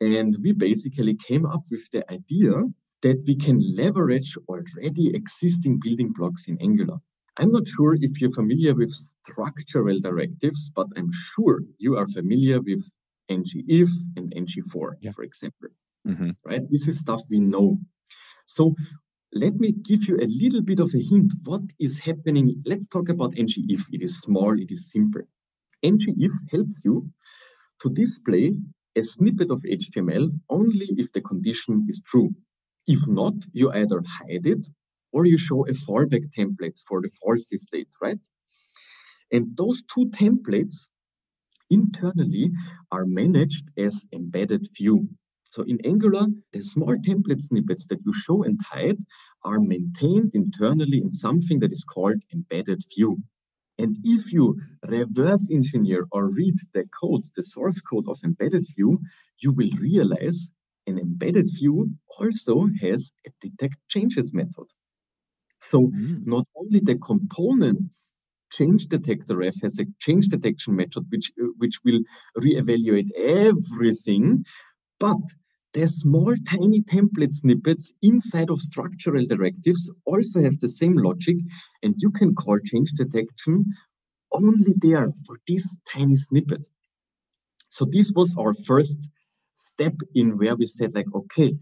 [0.00, 2.52] And we basically came up with the idea
[3.02, 6.98] that we can leverage already existing building blocks in Angular.
[7.36, 8.92] I'm not sure if you're familiar with
[9.24, 12.82] structural directives, but I'm sure you are familiar with
[13.30, 15.12] ngIf and ngFor, yeah.
[15.12, 15.68] for example.
[16.06, 16.30] Mm-hmm.
[16.44, 16.68] Right?
[16.68, 17.78] This is stuff we know.
[18.46, 18.74] So
[19.32, 22.62] let me give you a little bit of a hint what is happening.
[22.64, 23.82] Let's talk about ngIf.
[23.92, 25.22] It is small, it is simple.
[25.84, 27.10] ngIf helps you
[27.82, 28.56] to display
[28.96, 32.34] a snippet of HTML only if the condition is true.
[32.88, 34.66] If not, you either hide it
[35.12, 38.18] or you show a fallback template for the false state, right?
[39.30, 40.88] And those two templates
[41.70, 42.50] internally
[42.90, 45.08] are managed as embedded view.
[45.44, 48.98] So in Angular, the small template snippets that you show and hide
[49.44, 53.18] are maintained internally in something that is called embedded view.
[53.78, 59.00] And if you reverse engineer or read the code, the source code of embedded view,
[59.40, 60.50] you will realize
[60.88, 61.76] an embedded view
[62.18, 64.68] also has a detect changes method.
[65.60, 66.26] So mm.
[66.26, 68.10] not only the components
[68.52, 72.00] change detector ref has a change detection method which which will
[72.36, 74.44] reevaluate everything,
[74.98, 75.22] but
[75.74, 81.36] the small tiny template snippets inside of structural directives also have the same logic,
[81.82, 83.66] and you can call change detection
[84.32, 86.66] only there for this tiny snippet.
[87.68, 88.98] So this was our first
[89.78, 91.54] step in where we said like, okay,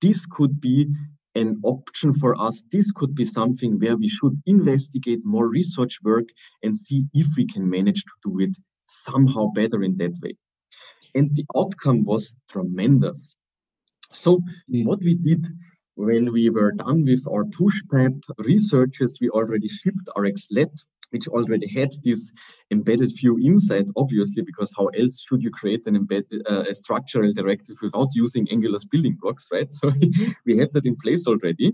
[0.00, 0.86] this could be
[1.34, 2.64] an option for us.
[2.70, 6.28] This could be something where we should investigate more research work
[6.62, 8.56] and see if we can manage to do it
[8.86, 10.36] somehow better in that way.
[11.16, 13.34] And the outcome was tremendous.
[14.12, 14.38] So
[14.70, 14.84] mm.
[14.84, 15.44] what we did
[15.96, 20.74] when we were done with our push pipe researches, we already shipped RxLet,
[21.14, 22.32] which already had this
[22.72, 27.32] embedded view inside, obviously, because how else should you create an embedded uh, a structural
[27.32, 29.70] directive without using Angular's building blocks, right?
[29.78, 29.92] So
[30.46, 31.72] we had that in place already.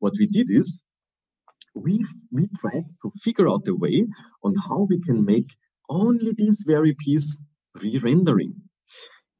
[0.00, 0.66] What we did is
[1.74, 1.94] we
[2.30, 3.98] we tried to figure out a way
[4.46, 5.50] on how we can make
[5.88, 7.28] only this very piece
[7.82, 8.52] re-rendering.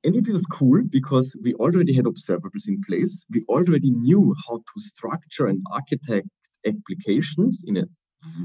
[0.04, 3.12] And it was cool because we already had observables in place.
[3.34, 6.28] We already knew how to structure and architect
[6.66, 7.84] applications in a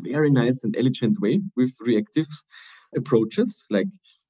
[0.02, 2.28] very nice and elegant way with reactive
[2.96, 3.88] approaches, like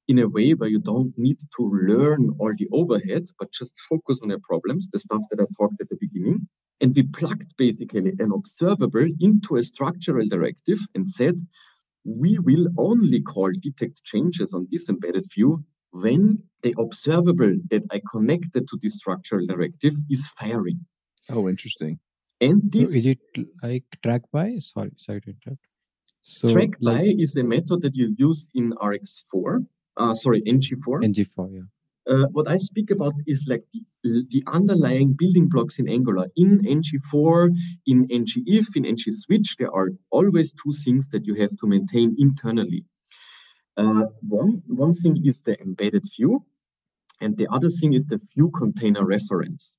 [0.08, 4.20] in a way where you don't need to learn all the overhead, but just focus
[4.22, 6.48] on your problems, the stuff that I talked at the beginning.
[6.80, 11.36] And we plugged basically an observable into a structural directive and said,
[12.04, 18.00] we will only call detect changes on this embedded view when the observable that I
[18.10, 20.86] connected to this structural directive is firing.
[21.28, 21.98] Oh, interesting.
[22.40, 23.18] And this, so is it
[23.62, 24.56] like track by?
[24.60, 25.60] Sorry, sorry to interrupt.
[26.22, 29.66] So Track like by is a method that you use in RxFor,
[29.96, 31.02] uh, sorry, ngFor.
[31.02, 31.68] ngFor, yeah.
[32.10, 33.64] Uh, what I speak about is like
[34.02, 36.28] the, the underlying building blocks in Angular.
[36.36, 37.50] In ngFor,
[37.86, 42.84] in ngIf, in ngSwitch, there are always two things that you have to maintain internally.
[43.76, 46.44] Uh, one, one thing is the embedded view,
[47.20, 49.74] and the other thing is the view container reference.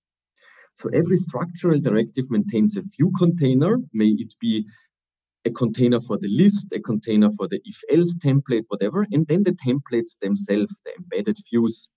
[0.76, 4.66] So every structural directive maintains a view container, may it be
[5.46, 9.44] a container for the list, a container for the if else template, whatever, and then
[9.44, 11.88] the templates themselves, the embedded views.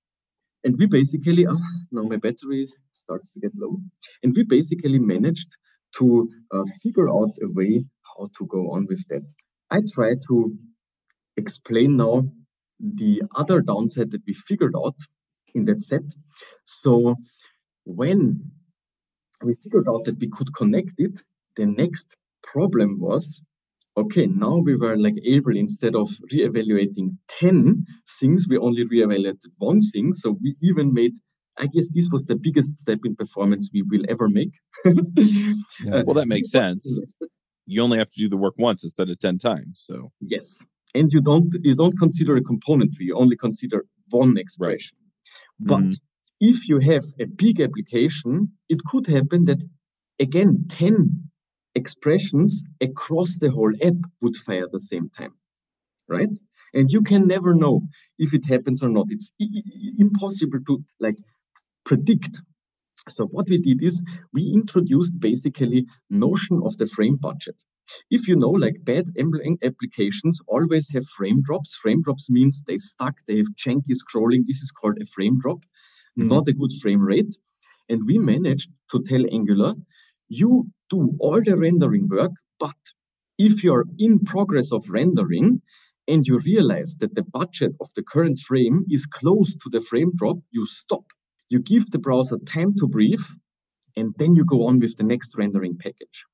[0.65, 1.59] And we basically, oh,
[1.93, 3.77] now my battery starts to get low.
[4.23, 5.49] And we basically managed
[5.99, 7.85] to uh, figure out a way
[8.17, 9.23] how to go on with that.
[9.71, 10.57] I try to
[11.37, 12.25] explain now
[12.81, 14.97] the other downside that we figured out
[15.55, 16.03] in that set.
[16.65, 17.17] So
[17.85, 18.51] when
[19.45, 21.21] we figured out that we could connect it,
[21.57, 23.41] the next problem was
[23.97, 27.87] okay, now we were like able instead of re-evaluating 10
[28.19, 30.15] things, we only re-evaluated one thing.
[30.15, 31.13] So we even made,
[31.59, 34.53] I guess this was the biggest step in performance we will ever make.
[35.85, 36.03] Yeah.
[36.05, 36.99] Well, that makes sense.
[37.67, 39.83] You only have to do the work once instead of 10 times.
[39.85, 40.59] So, Yes.
[40.95, 44.97] And you don't you don't consider a component tree, you only consider one expression.
[45.59, 45.97] But Mhm.
[46.41, 49.65] If you have a big application, it could happen that
[50.21, 51.31] again 10
[51.75, 55.35] expressions across the whole app would fire at the same time.
[56.09, 56.39] Right?
[56.73, 57.83] And you can never know
[58.19, 59.07] if it happens or not.
[59.09, 59.33] It's
[59.99, 61.17] impossible to like
[61.85, 62.43] predict.
[63.11, 67.57] So what we did is we introduced basically notion of the frame budget.
[68.11, 69.05] If you know, like bad
[69.63, 71.77] applications always have frame drops.
[71.77, 74.47] Frame drops means they stuck, they have janky scrolling.
[74.47, 75.65] This is called a frame drop.
[76.19, 76.29] Mm-hmm.
[76.29, 77.37] not a good frame rate.
[77.89, 79.75] And we managed to tell Angular,
[80.29, 82.77] you do all the rendering work, but
[83.39, 85.61] if you're in progress of rendering
[86.07, 90.13] and you realize that the budget of the current frame is close to the frame
[90.15, 91.05] drop, you stop.
[91.51, 93.27] You give the browser time to breathe,
[93.97, 96.25] and then you go on with the next rendering package.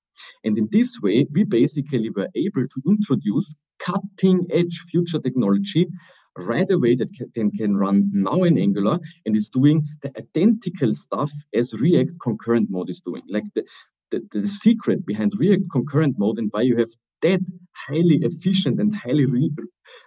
[0.45, 5.89] And in this way, we basically were able to introduce cutting edge future technology
[6.37, 11.31] right away that can, can run now in Angular and is doing the identical stuff
[11.55, 13.23] as React concurrent mode is doing.
[13.29, 13.65] Like the,
[14.11, 16.91] the, the secret behind React concurrent mode and why you have
[17.23, 17.41] that
[17.89, 19.53] highly efficient and highly re-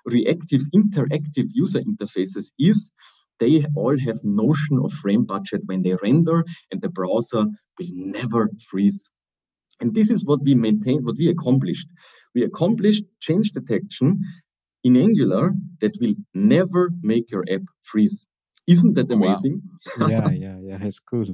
[0.05, 2.89] reactive interactive user interfaces is
[3.39, 7.43] they all have notion of frame budget when they render and the browser
[7.77, 9.03] will never freeze
[9.81, 11.89] and this is what we maintained, what we accomplished.
[12.33, 14.21] We accomplished change detection
[14.83, 18.25] in Angular that will never make your app freeze.
[18.67, 19.27] Isn't that Oh, wow.
[19.27, 19.61] amazing?
[20.09, 20.77] yeah, yeah, yeah.
[20.81, 21.25] It's cool.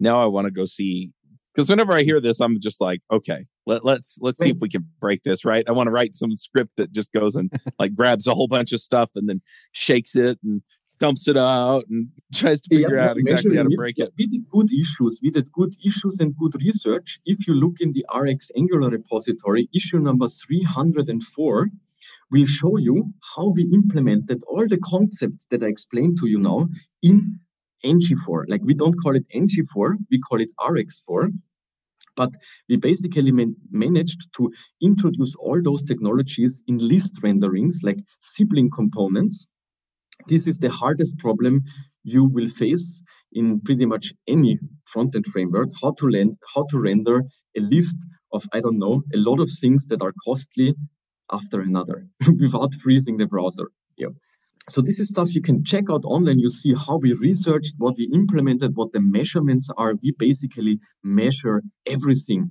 [0.00, 1.10] now I want to go see
[1.54, 4.68] because whenever I hear this, I'm just like, okay, let, let's let's see if we
[4.68, 5.64] can break this, right?
[5.68, 8.72] I want to write some script that just goes and like grabs a whole bunch
[8.72, 9.40] of stuff and then
[9.72, 10.62] shakes it and
[11.00, 14.12] dumps it out and tries to figure Yeah, out exactly how to break it.
[14.18, 15.18] We did good issues.
[15.22, 17.18] We did good issues and good research.
[17.24, 21.68] If you look in the RxAngular repository, issue number 304
[22.30, 26.68] will show you how we implemented all the concepts that I explained to you now
[27.02, 27.40] in
[27.84, 28.44] ngFor.
[28.48, 31.32] Like we don't call it ngFor, we call it RxFor.
[32.16, 32.32] But
[32.68, 34.52] we basically man- managed to
[34.82, 39.46] introduce all those technologies in list renderings, like sibling components.
[40.26, 41.62] This is the hardest problem
[42.02, 43.00] you will face
[43.32, 45.68] in pretty much any front-end framework.
[45.80, 47.22] How to how to render
[47.56, 47.96] a list
[48.32, 50.74] of I don't know a lot of things that are costly
[51.32, 52.06] after another
[52.40, 53.68] without freezing the browser.
[53.96, 54.08] Yeah.
[54.70, 56.38] So this is stuff you can check out online.
[56.38, 59.94] You see how we researched, what we implemented, what the measurements are.
[60.02, 62.50] We basically measure everything.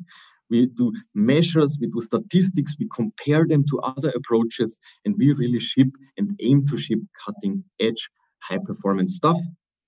[0.50, 5.60] We do measures, we do statistics, we compare them to other approaches, and we really
[5.60, 8.10] ship and aim to ship cutting edge,
[8.42, 9.38] high performance stuff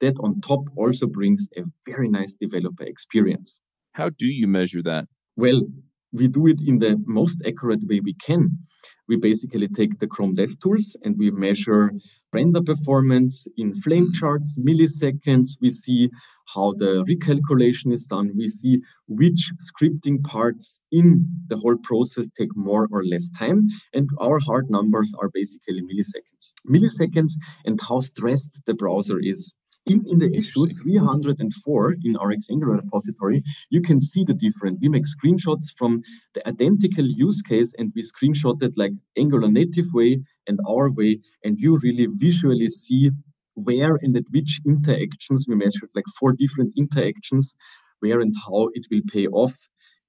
[0.02, 3.58] that on top also brings a very nice developer experience.
[3.94, 5.08] How do you measure that?
[5.36, 5.62] Well,
[6.12, 8.60] we do it in the most accurate way we can.
[9.08, 11.92] We basically take the Chrome DevTools and we measure
[12.32, 15.58] render performance in flame charts, milliseconds.
[15.60, 16.10] We see
[16.54, 18.32] how the recalculation is done.
[18.36, 23.68] We see which scripting parts in the whole process take more or less time.
[23.94, 26.54] And our hard numbers are basically milliseconds.
[26.68, 27.34] Milliseconds
[27.66, 29.52] and how stressed the browser is.
[29.86, 34.78] In, in the issue 304 in RxAngular repository, you can see the difference.
[34.82, 36.04] We make screenshots from
[36.36, 41.60] the identical use case and we screenshotted like Angular native way and our way, and
[41.60, 43.10] you really visually see
[43.56, 47.56] where and at which interactions we measured like four different interactions,
[48.00, 49.56] where and how it will pay off.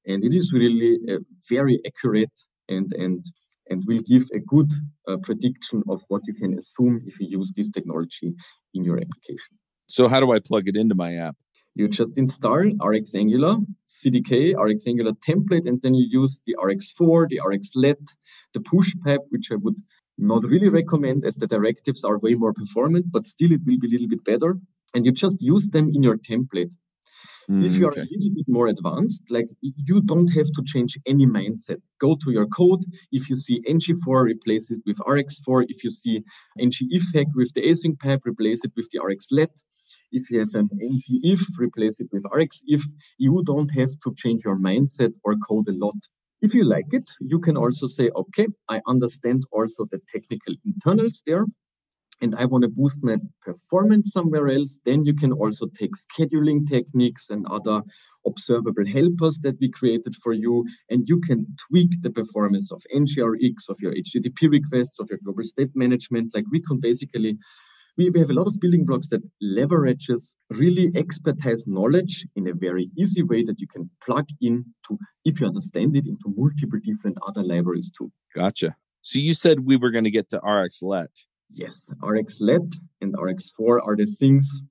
[0.06, 1.18] And it is really uh,
[1.48, 2.36] very accurate
[2.68, 3.24] and, and
[3.70, 4.70] and will give a good
[5.08, 8.34] uh, prediction of what you can assume if you use this technology
[8.74, 9.59] in your application.
[9.90, 11.36] So, how do I plug it into my app?
[11.74, 12.62] You just install
[12.92, 18.06] RxAngular, CDK, RxAngular template, and then you use the RxFor, the Rx RxLet,
[18.54, 19.78] the push pipe, which I would
[20.16, 23.88] not really recommend as the directives are way more performant, but still it will be
[23.88, 24.54] a little bit better.
[24.94, 26.72] And you just use them in your template.
[27.50, 28.02] Mm, if you are okay.
[28.02, 31.80] a little bit more advanced, like you don't have to change any mindset.
[32.00, 32.84] Go to your code.
[33.10, 35.64] If you see ngFor, replace it with RxFor.
[35.68, 36.22] If you see
[36.60, 39.52] ng effect with the async pipe, replace it with the Rx rxlet.
[40.12, 42.82] If you have an ng if, replace it with rx if.
[43.18, 45.96] You don't have to change your mindset or code a lot.
[46.42, 51.22] If you like it, you can also say, okay, I understand also the technical internals
[51.26, 51.44] there
[52.20, 56.68] and I want to boost my performance somewhere else, then you can also take scheduling
[56.68, 57.82] techniques and other
[58.26, 63.68] observable helpers that we created for you, and you can tweak the performance of NGRX,
[63.68, 66.32] of your HTTP requests, of your global state management.
[66.34, 67.38] Like we can basically,
[67.96, 72.54] we, we have a lot of building blocks that leverages really expertise knowledge in a
[72.54, 76.78] very easy way that you can plug in to, if you understand it, into multiple
[76.84, 78.10] different other libraries too.
[78.34, 78.76] Gotcha.
[79.02, 81.08] So you said we were going to get to RxLet.
[81.52, 84.62] Yes, RxLet and RxFor are the things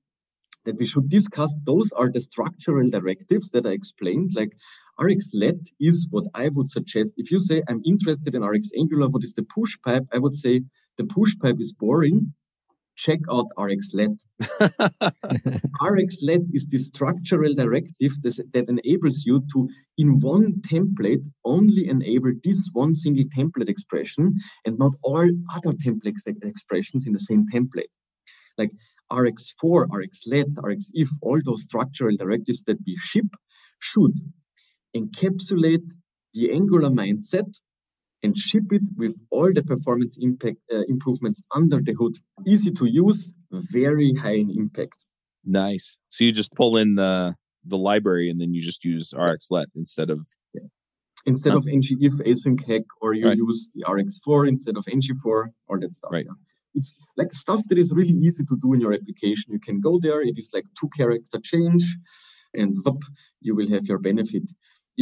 [0.64, 1.54] that we should discuss.
[1.64, 4.32] Those are the structural directives that I explained.
[4.34, 4.52] Like
[4.98, 7.14] RxLet is what I would suggest.
[7.16, 10.04] If you say I'm interested in RxAngular, what is the push pipe?
[10.12, 10.62] I would say
[10.96, 12.34] the push pipe is boring
[13.00, 14.16] check out RxLet.
[15.80, 22.68] RxLet is the structural directive that enables you to, in one template, only enable this
[22.72, 24.34] one single template expression
[24.66, 27.92] and not all other template expressions in the same template.
[28.58, 28.72] Like
[29.10, 33.26] RxFor, RxLet, RxIf, all those structural directives that we ship
[33.80, 34.12] should
[34.94, 35.88] encapsulate
[36.34, 37.50] the Angular mindset
[38.22, 42.16] and ship it with all the performance impact uh, improvements under the hood.
[42.46, 45.04] Easy to use, very high in impact.
[45.44, 45.98] Nice.
[46.10, 50.10] So you just pull in the the library and then you just use RxLet instead
[50.10, 50.62] of yeah.
[51.26, 51.58] instead huh.
[51.58, 53.36] of ngif async heck, or you right.
[53.36, 56.12] use the RxFor instead of ngFor or that stuff.
[56.12, 56.26] Right.
[56.26, 56.34] Yeah.
[56.74, 59.52] It's like stuff that is really easy to do in your application.
[59.52, 60.22] You can go there.
[60.22, 61.84] It is like two character change,
[62.54, 63.02] and whoop,
[63.40, 64.44] you will have your benefit.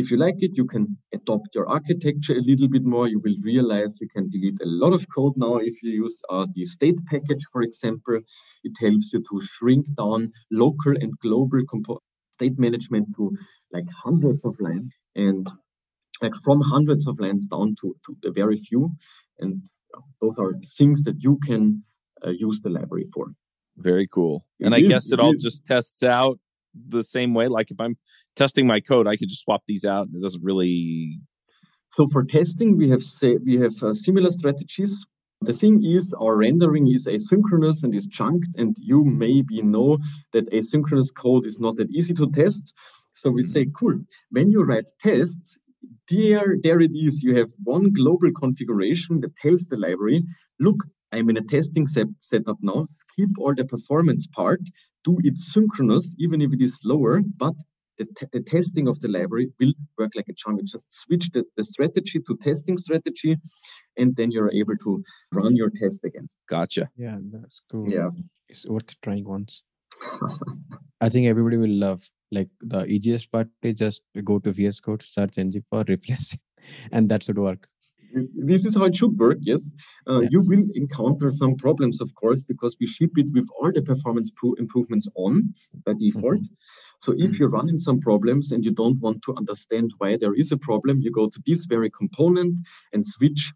[0.01, 3.09] If you like it, you can adopt your architecture a little bit more.
[3.09, 6.47] You will realize you can delete a lot of code now if you use uh,
[6.55, 8.21] the state package, for example.
[8.63, 11.63] It helps you to shrink down local and global
[12.31, 13.37] state management to
[13.73, 15.45] like hundreds of lines and
[16.23, 18.93] like from hundreds of lines down to, to a very few.
[19.41, 19.63] And
[20.21, 21.83] those are things that you can
[22.25, 23.27] uh, use the library for.
[23.77, 24.45] Very cool.
[24.61, 25.43] And it I is, guess it, it all is.
[25.43, 26.39] just tests out
[26.89, 27.49] the same way.
[27.49, 27.97] Like if I'm
[28.37, 30.09] testing my code, I could just swap these out.
[30.15, 31.21] It doesn't really.
[31.93, 35.05] So for testing, we have say, we have uh, similar strategies.
[35.41, 39.99] The thing is, our rendering is asynchronous and is chunked, and you maybe know
[40.33, 42.73] that asynchronous code is not that easy to test.
[43.13, 44.01] So we say, cool.
[44.31, 45.59] When you write tests,
[46.11, 47.23] there, there it is.
[47.23, 50.25] You have one global configuration that tells the library,
[50.59, 50.77] look,
[51.13, 52.87] I'm in a testing set, setup now.
[53.19, 54.61] Skip all the performance part.
[55.05, 57.55] Do it synchronous, even if it is slower, but
[57.99, 60.59] the, the testing of the library will work like a charm.
[60.59, 63.37] You just switch the, the strategy to testing strategy,
[63.97, 65.03] and then you're able to
[65.33, 66.29] run your test again.
[66.49, 66.91] Gotcha.
[66.97, 67.89] Yeah, that's cool.
[67.89, 68.11] Yeah.
[68.49, 69.63] It's worth trying once.
[71.01, 75.03] I think everybody will love like the easiest part is just go to VS Code,
[75.03, 76.37] search ng for replace,
[76.93, 77.69] and that should work
[78.35, 79.75] this is how it should work yes.
[80.09, 80.29] Uh, yeah.
[80.31, 84.31] you will encounter some problems of course because we ship it with all the performance
[84.59, 85.55] improvements on
[85.85, 86.35] by default.
[86.35, 87.01] Mm-hmm.
[87.01, 90.53] so if you're running some problems and you don't want to understand why there is
[90.53, 92.59] a problem you go to this very component
[92.93, 93.53] and switch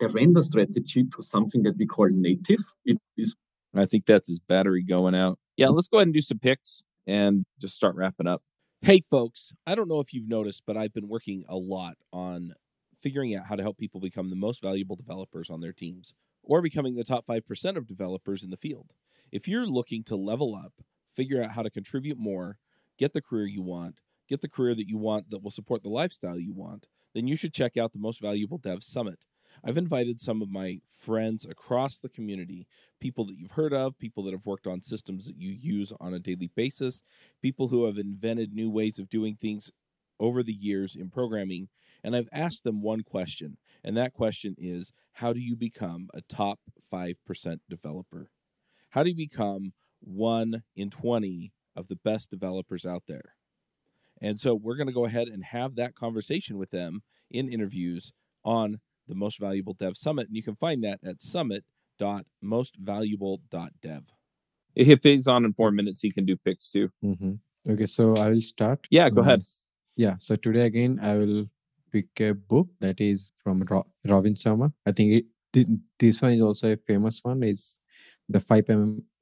[0.00, 2.60] the render strategy to something that we call native.
[2.84, 3.34] It is
[3.74, 5.38] i think that's his battery going out.
[5.56, 8.42] Yeah let's go ahead and do some picks and just start wrapping up.
[8.80, 12.54] Hey, folks, I don't know if you've noticed, but I've been working a lot on
[13.00, 16.62] figuring out how to help people become the most valuable developers on their teams or
[16.62, 18.92] becoming the top 5% of developers in the field.
[19.30, 20.72] If you're looking to level up,
[21.14, 22.58] figure out how to contribute more,
[22.98, 25.88] get the career you want, get the career that you want that will support the
[25.88, 29.18] lifestyle you want, then you should check out the Most Valuable Dev Summit.
[29.64, 32.66] I've invited some of my friends across the community,
[33.00, 36.14] people that you've heard of, people that have worked on systems that you use on
[36.14, 37.02] a daily basis,
[37.42, 39.70] people who have invented new ways of doing things
[40.20, 41.68] over the years in programming
[42.08, 46.22] and I've asked them one question, and that question is how do you become a
[46.22, 46.58] top
[46.90, 48.30] 5% developer?
[48.88, 53.34] How do you become one in 20 of the best developers out there?
[54.22, 58.14] And so we're going to go ahead and have that conversation with them in interviews
[58.42, 64.02] on the Most Valuable Dev Summit, and you can find that at summit.mostvaluable.dev.
[64.74, 66.88] If he's on in four minutes, he can do picks too.
[67.02, 67.32] hmm
[67.68, 68.86] Okay, so I will start.
[68.88, 69.40] Yeah, go ahead.
[69.40, 69.42] Uh,
[69.96, 71.50] yeah, so today again I will
[71.92, 74.72] pick a book that is from Ro- Robin Sharma.
[74.86, 77.42] I think it, thi- this one is also a famous one.
[77.42, 77.78] Is
[78.28, 78.64] the 5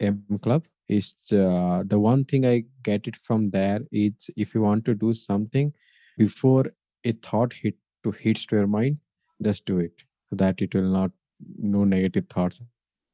[0.00, 0.64] AM Club.
[0.88, 4.94] It's uh, the one thing I get it from there is if you want to
[4.94, 5.72] do something
[6.18, 6.66] before
[7.04, 8.98] a thought hit to hits to your mind,
[9.42, 9.92] just do it
[10.30, 11.10] so that it will not
[11.58, 12.62] no negative thoughts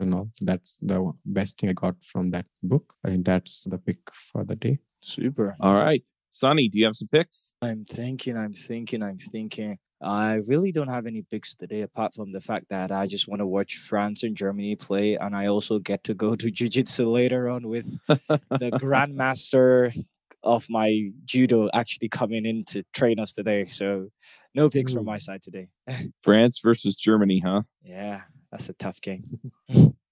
[0.00, 0.30] and all.
[0.40, 2.94] That's the one- best thing I got from that book.
[3.04, 4.78] I think that's the pick for the day.
[5.02, 5.56] Super.
[5.60, 6.02] All right.
[6.34, 7.52] Sani, do you have some picks?
[7.60, 9.78] I'm thinking, I'm thinking, I'm thinking.
[10.00, 13.40] I really don't have any picks today apart from the fact that I just want
[13.40, 15.16] to watch France and Germany play.
[15.16, 19.94] And I also get to go to Jiu Jitsu later on with the grandmaster
[20.42, 23.66] of my judo actually coming in to train us today.
[23.66, 24.08] So
[24.54, 25.68] no picks from my side today.
[26.22, 27.62] France versus Germany, huh?
[27.84, 29.24] yeah, that's a tough game.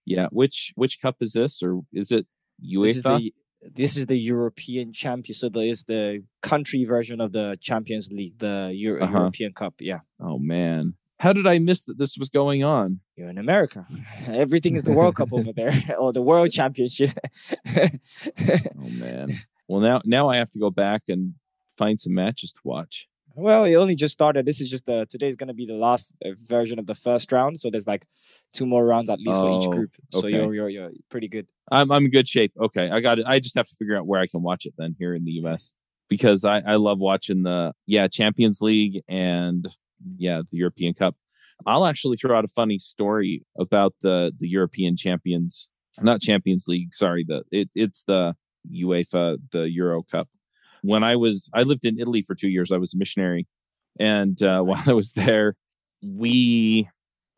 [0.04, 0.26] Yeah.
[0.30, 2.26] Which which cup is this, or is it
[2.58, 3.32] This is UEFA?
[3.62, 5.34] This is the European champion.
[5.34, 9.18] So there is the country version of the Champions League, the Euro- Uh-huh.
[9.18, 9.74] European Cup.
[9.80, 10.00] Yeah.
[10.18, 13.00] Oh man, how did I miss that this was going on?
[13.16, 13.86] You're in America.
[14.28, 17.12] Everything is the World Cup over there, or the World Championship.
[18.82, 19.28] Oh man.
[19.68, 21.34] Well, now now I have to go back and
[21.76, 23.06] find some matches to watch.
[23.41, 24.47] Well, it only just started.
[24.47, 26.95] This is just the today is going to be the last uh, version of the
[26.95, 27.59] first round.
[27.59, 28.07] So there's like
[28.55, 29.91] two more rounds at least for each Oh, group.
[30.12, 30.30] So okay.
[30.30, 31.47] you're you're you're pretty good.
[31.72, 32.53] I'm I'm in good shape.
[32.61, 33.24] Okay, I got it.
[33.26, 35.32] I just have to figure out where I can watch it then here in the
[35.43, 35.72] U.S.
[36.09, 39.68] because I I love watching the yeah Champions League and
[40.16, 41.16] yeah the European Cup.
[41.66, 45.68] I'll actually throw out a funny story about the the European champions,
[46.01, 46.95] not Champions League.
[46.95, 48.34] Sorry, the it it's the
[48.72, 50.28] UEFA the Euro Cup.
[50.83, 52.72] When I was I lived in Italy for two years.
[52.72, 53.47] I was a missionary,
[53.99, 55.57] and uh, while I was there,
[56.03, 56.89] we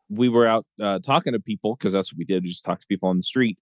[0.09, 2.43] we were out uh, talking to people because that's what we did.
[2.43, 3.57] We just talked to people on the street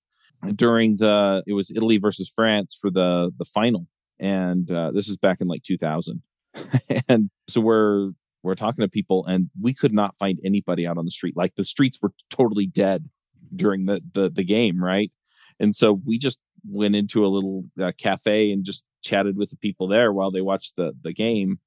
[0.56, 3.88] during the it was Italy versus France for the the final,
[4.20, 6.22] and uh, this is back in like 2000,
[7.08, 8.12] and so we're
[8.44, 11.36] we're talking to people, and we could not find anybody out on the street.
[11.38, 13.10] Like the streets were totally dead
[13.56, 15.12] during the the, the game, right?
[15.60, 19.58] And so we just went into a little uh, cafe and just chatted with the
[19.58, 21.60] people there while they watched the the game,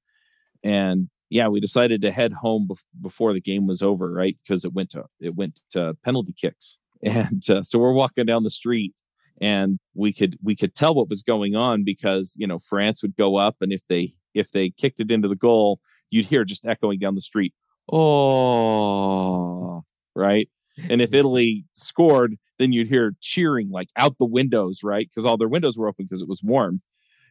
[0.63, 4.37] and yeah, we decided to head home bef- before the game was over, right?
[4.43, 8.43] Because it went to it went to penalty kicks, and uh, so we're walking down
[8.43, 8.93] the street,
[9.41, 13.15] and we could we could tell what was going on because you know France would
[13.15, 15.79] go up, and if they if they kicked it into the goal,
[16.09, 17.53] you'd hear just echoing down the street,
[17.91, 19.83] oh,
[20.15, 20.49] right.
[20.89, 25.07] And if Italy scored, then you'd hear cheering like out the windows, right?
[25.09, 26.81] Because all their windows were open because it was warm.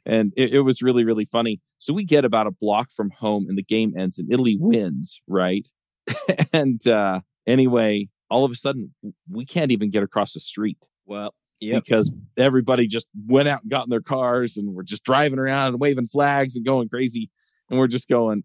[0.06, 1.60] And it, it was really really funny.
[1.78, 5.20] So we get about a block from home and the game ends and italy wins
[5.26, 5.66] right?
[6.52, 8.94] And uh anyway all of a sudden
[9.30, 10.78] we can't even get across the street.
[11.06, 11.84] Well, yep.
[11.84, 15.68] because everybody just went out and got in their cars and we're just driving around
[15.68, 17.30] and waving flags and going crazy.
[17.70, 18.44] And we're just going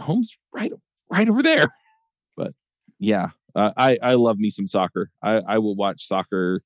[0.00, 0.72] home's right
[1.10, 1.68] right over there.
[2.36, 2.54] But
[3.00, 6.62] yeah uh, i i love me some soccer i i will watch soccer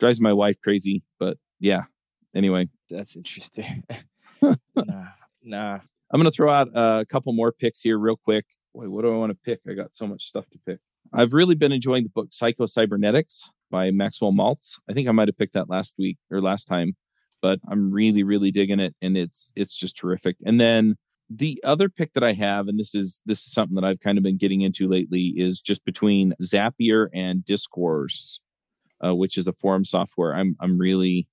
[0.00, 1.84] drives my wife crazy but yeah
[2.34, 3.84] anyway That's interesting.
[4.76, 5.06] nah,
[5.42, 5.78] nah.
[6.12, 8.44] I'm going to throw out a couple more picks here real quick.
[8.74, 9.60] Wait, what do I want to pick?
[9.68, 10.78] I got so much stuff to pick.
[11.12, 14.78] I've really been enjoying the book Psycho Cybernetics by Maxwell Maltz.
[14.88, 16.96] I think I might have picked that last week or last time,
[17.40, 20.36] but I'm really, really digging it, and it's it's just terrific.
[20.44, 20.96] And then
[21.30, 24.18] the other pick that I have, and this is this is something that I've kind
[24.18, 28.40] of been getting into lately, is just between Zapier and Discourse,
[29.04, 30.34] uh, which is a forum software.
[30.34, 31.28] I'm I'm really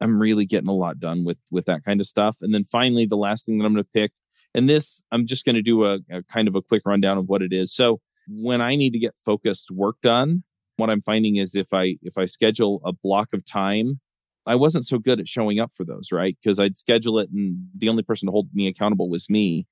[0.00, 2.36] I'm really getting a lot done with with that kind of stuff.
[2.40, 4.12] And then finally, the last thing that I'm going to pick,
[4.54, 7.28] and this I'm just going to do a, a kind of a quick rundown of
[7.28, 7.74] what it is.
[7.74, 10.44] So when I need to get focused work done,
[10.76, 14.00] what I'm finding is if I if I schedule a block of time,
[14.46, 16.36] I wasn't so good at showing up for those, right?
[16.42, 19.66] Because I'd schedule it, and the only person to hold me accountable was me.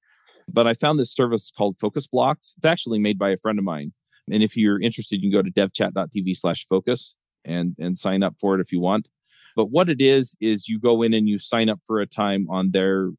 [0.49, 2.55] But I found this service called Focus Blocks.
[2.57, 3.93] It's actually made by a friend of mine.
[4.31, 7.14] And if you're interested, you can go to devchat.tv slash focus
[7.45, 9.09] and and sign up for it if you want.
[9.57, 12.47] But what it is is you go in and you sign up for a time
[12.51, 13.11] on their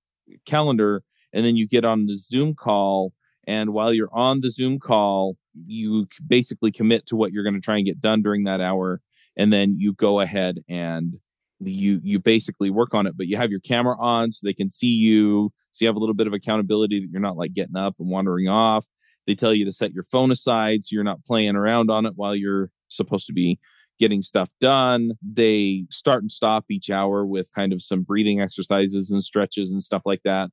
[0.46, 3.14] calendar, and then you get on the Zoom call.
[3.48, 5.36] And while you're on the Zoom call,
[5.66, 9.02] you basically commit to what you're going to try and get done during that hour,
[9.36, 11.16] and then you go ahead and
[11.60, 13.18] you you basically work on it.
[13.18, 16.00] But you have your camera on so they can see you, so you have a
[16.00, 18.86] little bit of accountability that you're not like getting up and wandering off.
[19.28, 22.14] They tell you to set your phone aside so you're not playing around on it
[22.16, 23.60] while you're supposed to be
[24.00, 25.12] getting stuff done.
[25.22, 29.84] They start and stop each hour with kind of some breathing exercises and stretches and
[29.84, 30.50] stuff like that.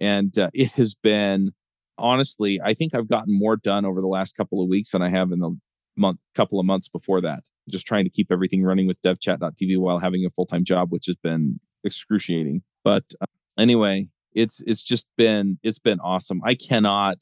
[0.00, 1.52] And uh, it has been
[1.96, 5.10] honestly, I think I've gotten more done over the last couple of weeks than I
[5.10, 5.56] have in the
[5.96, 7.42] month, couple of months before that.
[7.68, 11.06] Just trying to keep everything running with devchat.tv while having a full time job, which
[11.06, 12.62] has been excruciating.
[12.84, 13.26] But uh,
[13.58, 16.40] anyway, it's it's just been it's been awesome.
[16.44, 17.18] I cannot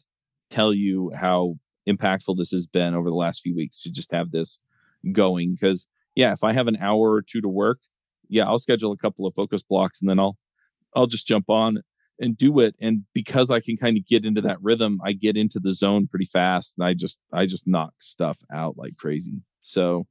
[0.51, 1.57] tell you how
[1.89, 4.59] impactful this has been over the last few weeks to just have this
[5.13, 7.79] going because yeah, if I have an hour or two to work,
[8.29, 10.37] yeah, I'll schedule a couple of focus blocks and then I'll
[10.95, 11.83] I'll just jump on
[12.19, 15.37] and do it and because i can kind of get into that rhythm i get
[15.37, 19.43] into the zone pretty fast and i just i just knock stuff out like crazy
[19.61, 20.07] so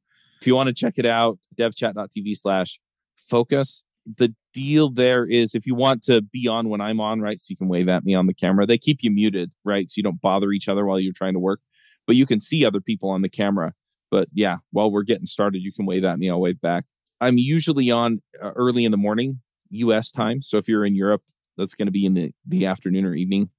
[0.45, 2.79] if you want to check it out devchat.tv slash
[3.27, 3.81] focus
[4.17, 7.47] the deal there is if you want to be on when i'm on right so
[7.49, 10.03] you can wave at me on the camera they keep you muted right so you
[10.03, 11.59] don't bother each other while you're trying to work
[12.05, 13.73] but you can see other people on the camera
[14.11, 16.85] but yeah while we're getting started you can wave at me i'll wave back
[17.19, 19.41] i'm usually on uh, early in the morning
[19.71, 21.23] us time so if you're in europe
[21.57, 23.49] that's going to be in the the afternoon or evening.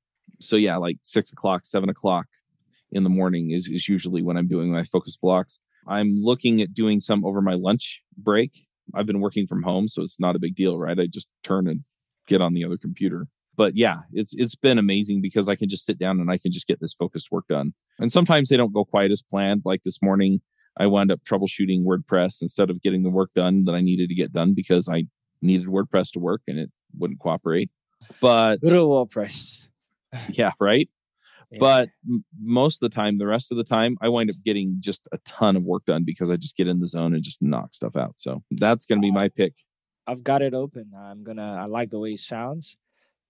[0.41, 2.27] So yeah, like six o'clock, seven o'clock
[2.93, 5.61] in the morning is is usually when I'm doing my focus blocks.
[5.89, 8.67] I'm looking at doing some over my lunch break.
[8.95, 10.99] I've been working from home, so it's not a big deal, right?
[10.99, 11.85] I just turn and
[12.27, 13.27] get on the other computer.
[13.57, 16.53] But yeah, it's it's been amazing because I can just sit down and I can
[16.53, 17.73] just get this focused work done.
[17.99, 19.63] And sometimes they don't go quite as planned.
[19.65, 20.43] Like this morning,
[20.79, 24.15] I wound up troubleshooting WordPress instead of getting the work done that I needed to
[24.15, 25.05] get done because I
[25.41, 27.71] needed WordPress to work and it wouldn't cooperate.
[28.21, 29.69] But WordPress.
[30.29, 30.89] yeah, right.
[31.51, 31.59] Yeah.
[31.61, 34.77] But m- most of the time, the rest of the time, I wind up getting
[34.81, 37.43] just a ton of work done because I just get in the zone and just
[37.43, 38.15] knock stuff out.
[38.17, 39.55] So that's going to be my pick.
[40.07, 40.93] I've got it open.
[40.97, 41.57] I'm gonna.
[41.61, 42.77] I like the way it sounds.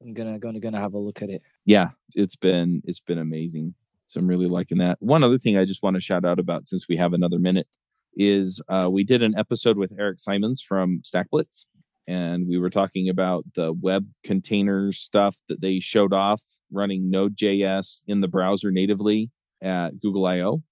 [0.02, 1.42] I'm gonna gonna gonna have a look at it.
[1.64, 3.74] Yeah, it's been it's been amazing.
[4.06, 4.98] So I'm really liking that.
[5.00, 7.66] One other thing I just want to shout out about since we have another minute
[8.14, 11.66] is uh, we did an episode with Eric Simons from StackBlitz,
[12.06, 16.42] and we were talking about the web container stuff that they showed off
[16.72, 19.30] running Node.js in the browser natively
[19.62, 20.62] at Google I/O.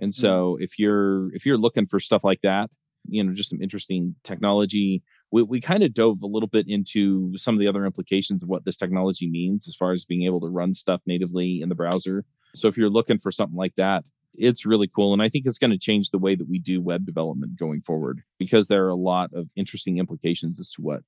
[0.00, 0.16] And mm.
[0.16, 0.62] so, mm-hmm.
[0.62, 2.70] if you're if you're looking for stuff like that,
[3.08, 5.02] you know, just some interesting technology.
[5.30, 8.48] We, we kind of dove a little bit into some of the other implications of
[8.48, 11.74] what this technology means as far as being able to run stuff natively in the
[11.74, 12.24] browser.
[12.54, 14.04] So if you're looking for something like that,
[14.36, 15.12] it's really cool.
[15.12, 17.82] And I think it's going to change the way that we do web development going
[17.82, 21.02] forward because there are a lot of interesting implications as to what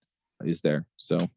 [0.45, 0.87] is there.
[0.97, 1.29] So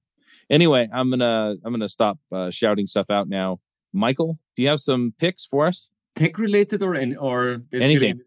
[0.50, 3.60] anyway, I'm going to, I'm going to stop uh, shouting stuff out now.
[3.94, 5.90] Michael, do you have some picks for us?
[6.16, 7.82] Tech related or or anything?
[7.82, 8.22] Anything.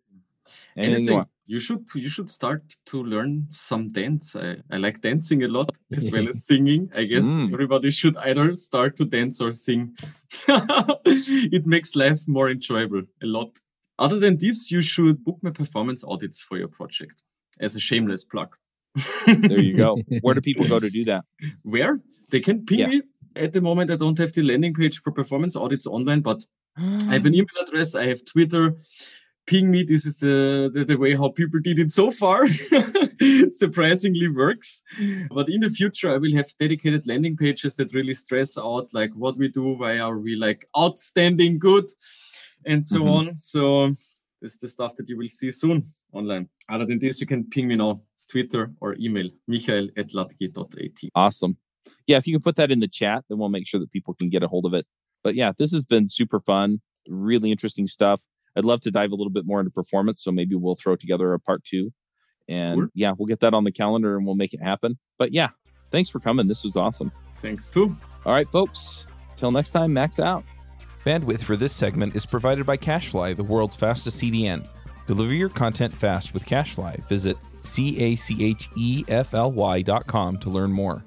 [0.77, 1.23] anything
[1.53, 4.35] you should you should start to learn some dance.
[4.35, 6.91] I, I like dancing a lot as well as singing.
[6.97, 7.53] I guess mm.
[7.53, 9.95] everybody should either start to dance or sing.
[11.57, 13.51] it makes life more enjoyable a lot.
[13.99, 17.17] Other than this, you should book my performance audits for your project
[17.61, 18.57] as a shameless plug.
[19.27, 19.99] there you go.
[20.23, 21.25] Where do people go to do that?
[21.65, 22.01] Where?
[22.31, 22.87] They can ping yeah.
[22.87, 23.03] me.
[23.37, 26.41] At the moment, I don't have the landing page for performance audits online, but
[26.79, 28.77] I have an email address, I have Twitter,
[29.47, 29.83] ping me.
[29.83, 32.47] This is the, the, the, way how people did it so far.
[33.51, 34.83] Surprisingly works.
[35.31, 39.13] But in the future, I will have dedicated landing pages that really stress out like
[39.15, 41.87] what we do, why are we like outstanding good,
[42.67, 43.09] and so mm-hmm.
[43.09, 43.35] on.
[43.35, 43.89] So
[44.41, 46.49] this is the stuff that you will see soon online.
[46.69, 51.11] Other than this, you can ping me now, Twitter or email, michael at hladky.at.
[51.15, 51.57] Awesome.
[52.07, 54.15] Yeah, if you can put that in the chat, then we'll make sure that people
[54.15, 54.87] can get a hold of it.
[55.23, 58.21] But yeah, this has been super fun, really interesting stuff.
[58.57, 60.23] I'd love to dive a little bit more into performance.
[60.23, 61.91] So maybe we'll throw together a part two.
[62.49, 62.89] And cool.
[62.95, 64.99] yeah, we'll get that on the calendar and we'll make it happen.
[65.19, 65.49] But yeah,
[65.91, 66.49] thanks for coming.
[66.49, 67.13] This was awesome.
[67.35, 67.97] Thanks too.
[68.25, 69.05] All right, folks.
[69.37, 70.45] Till next time, max out.
[71.05, 74.69] Bandwidth for this segment is provided by CacheFly, the world's fastest CDN.
[75.07, 77.09] Deliver your content fast with CacheFly.
[77.09, 81.05] Visit C A C H E F L Y dot com to learn more.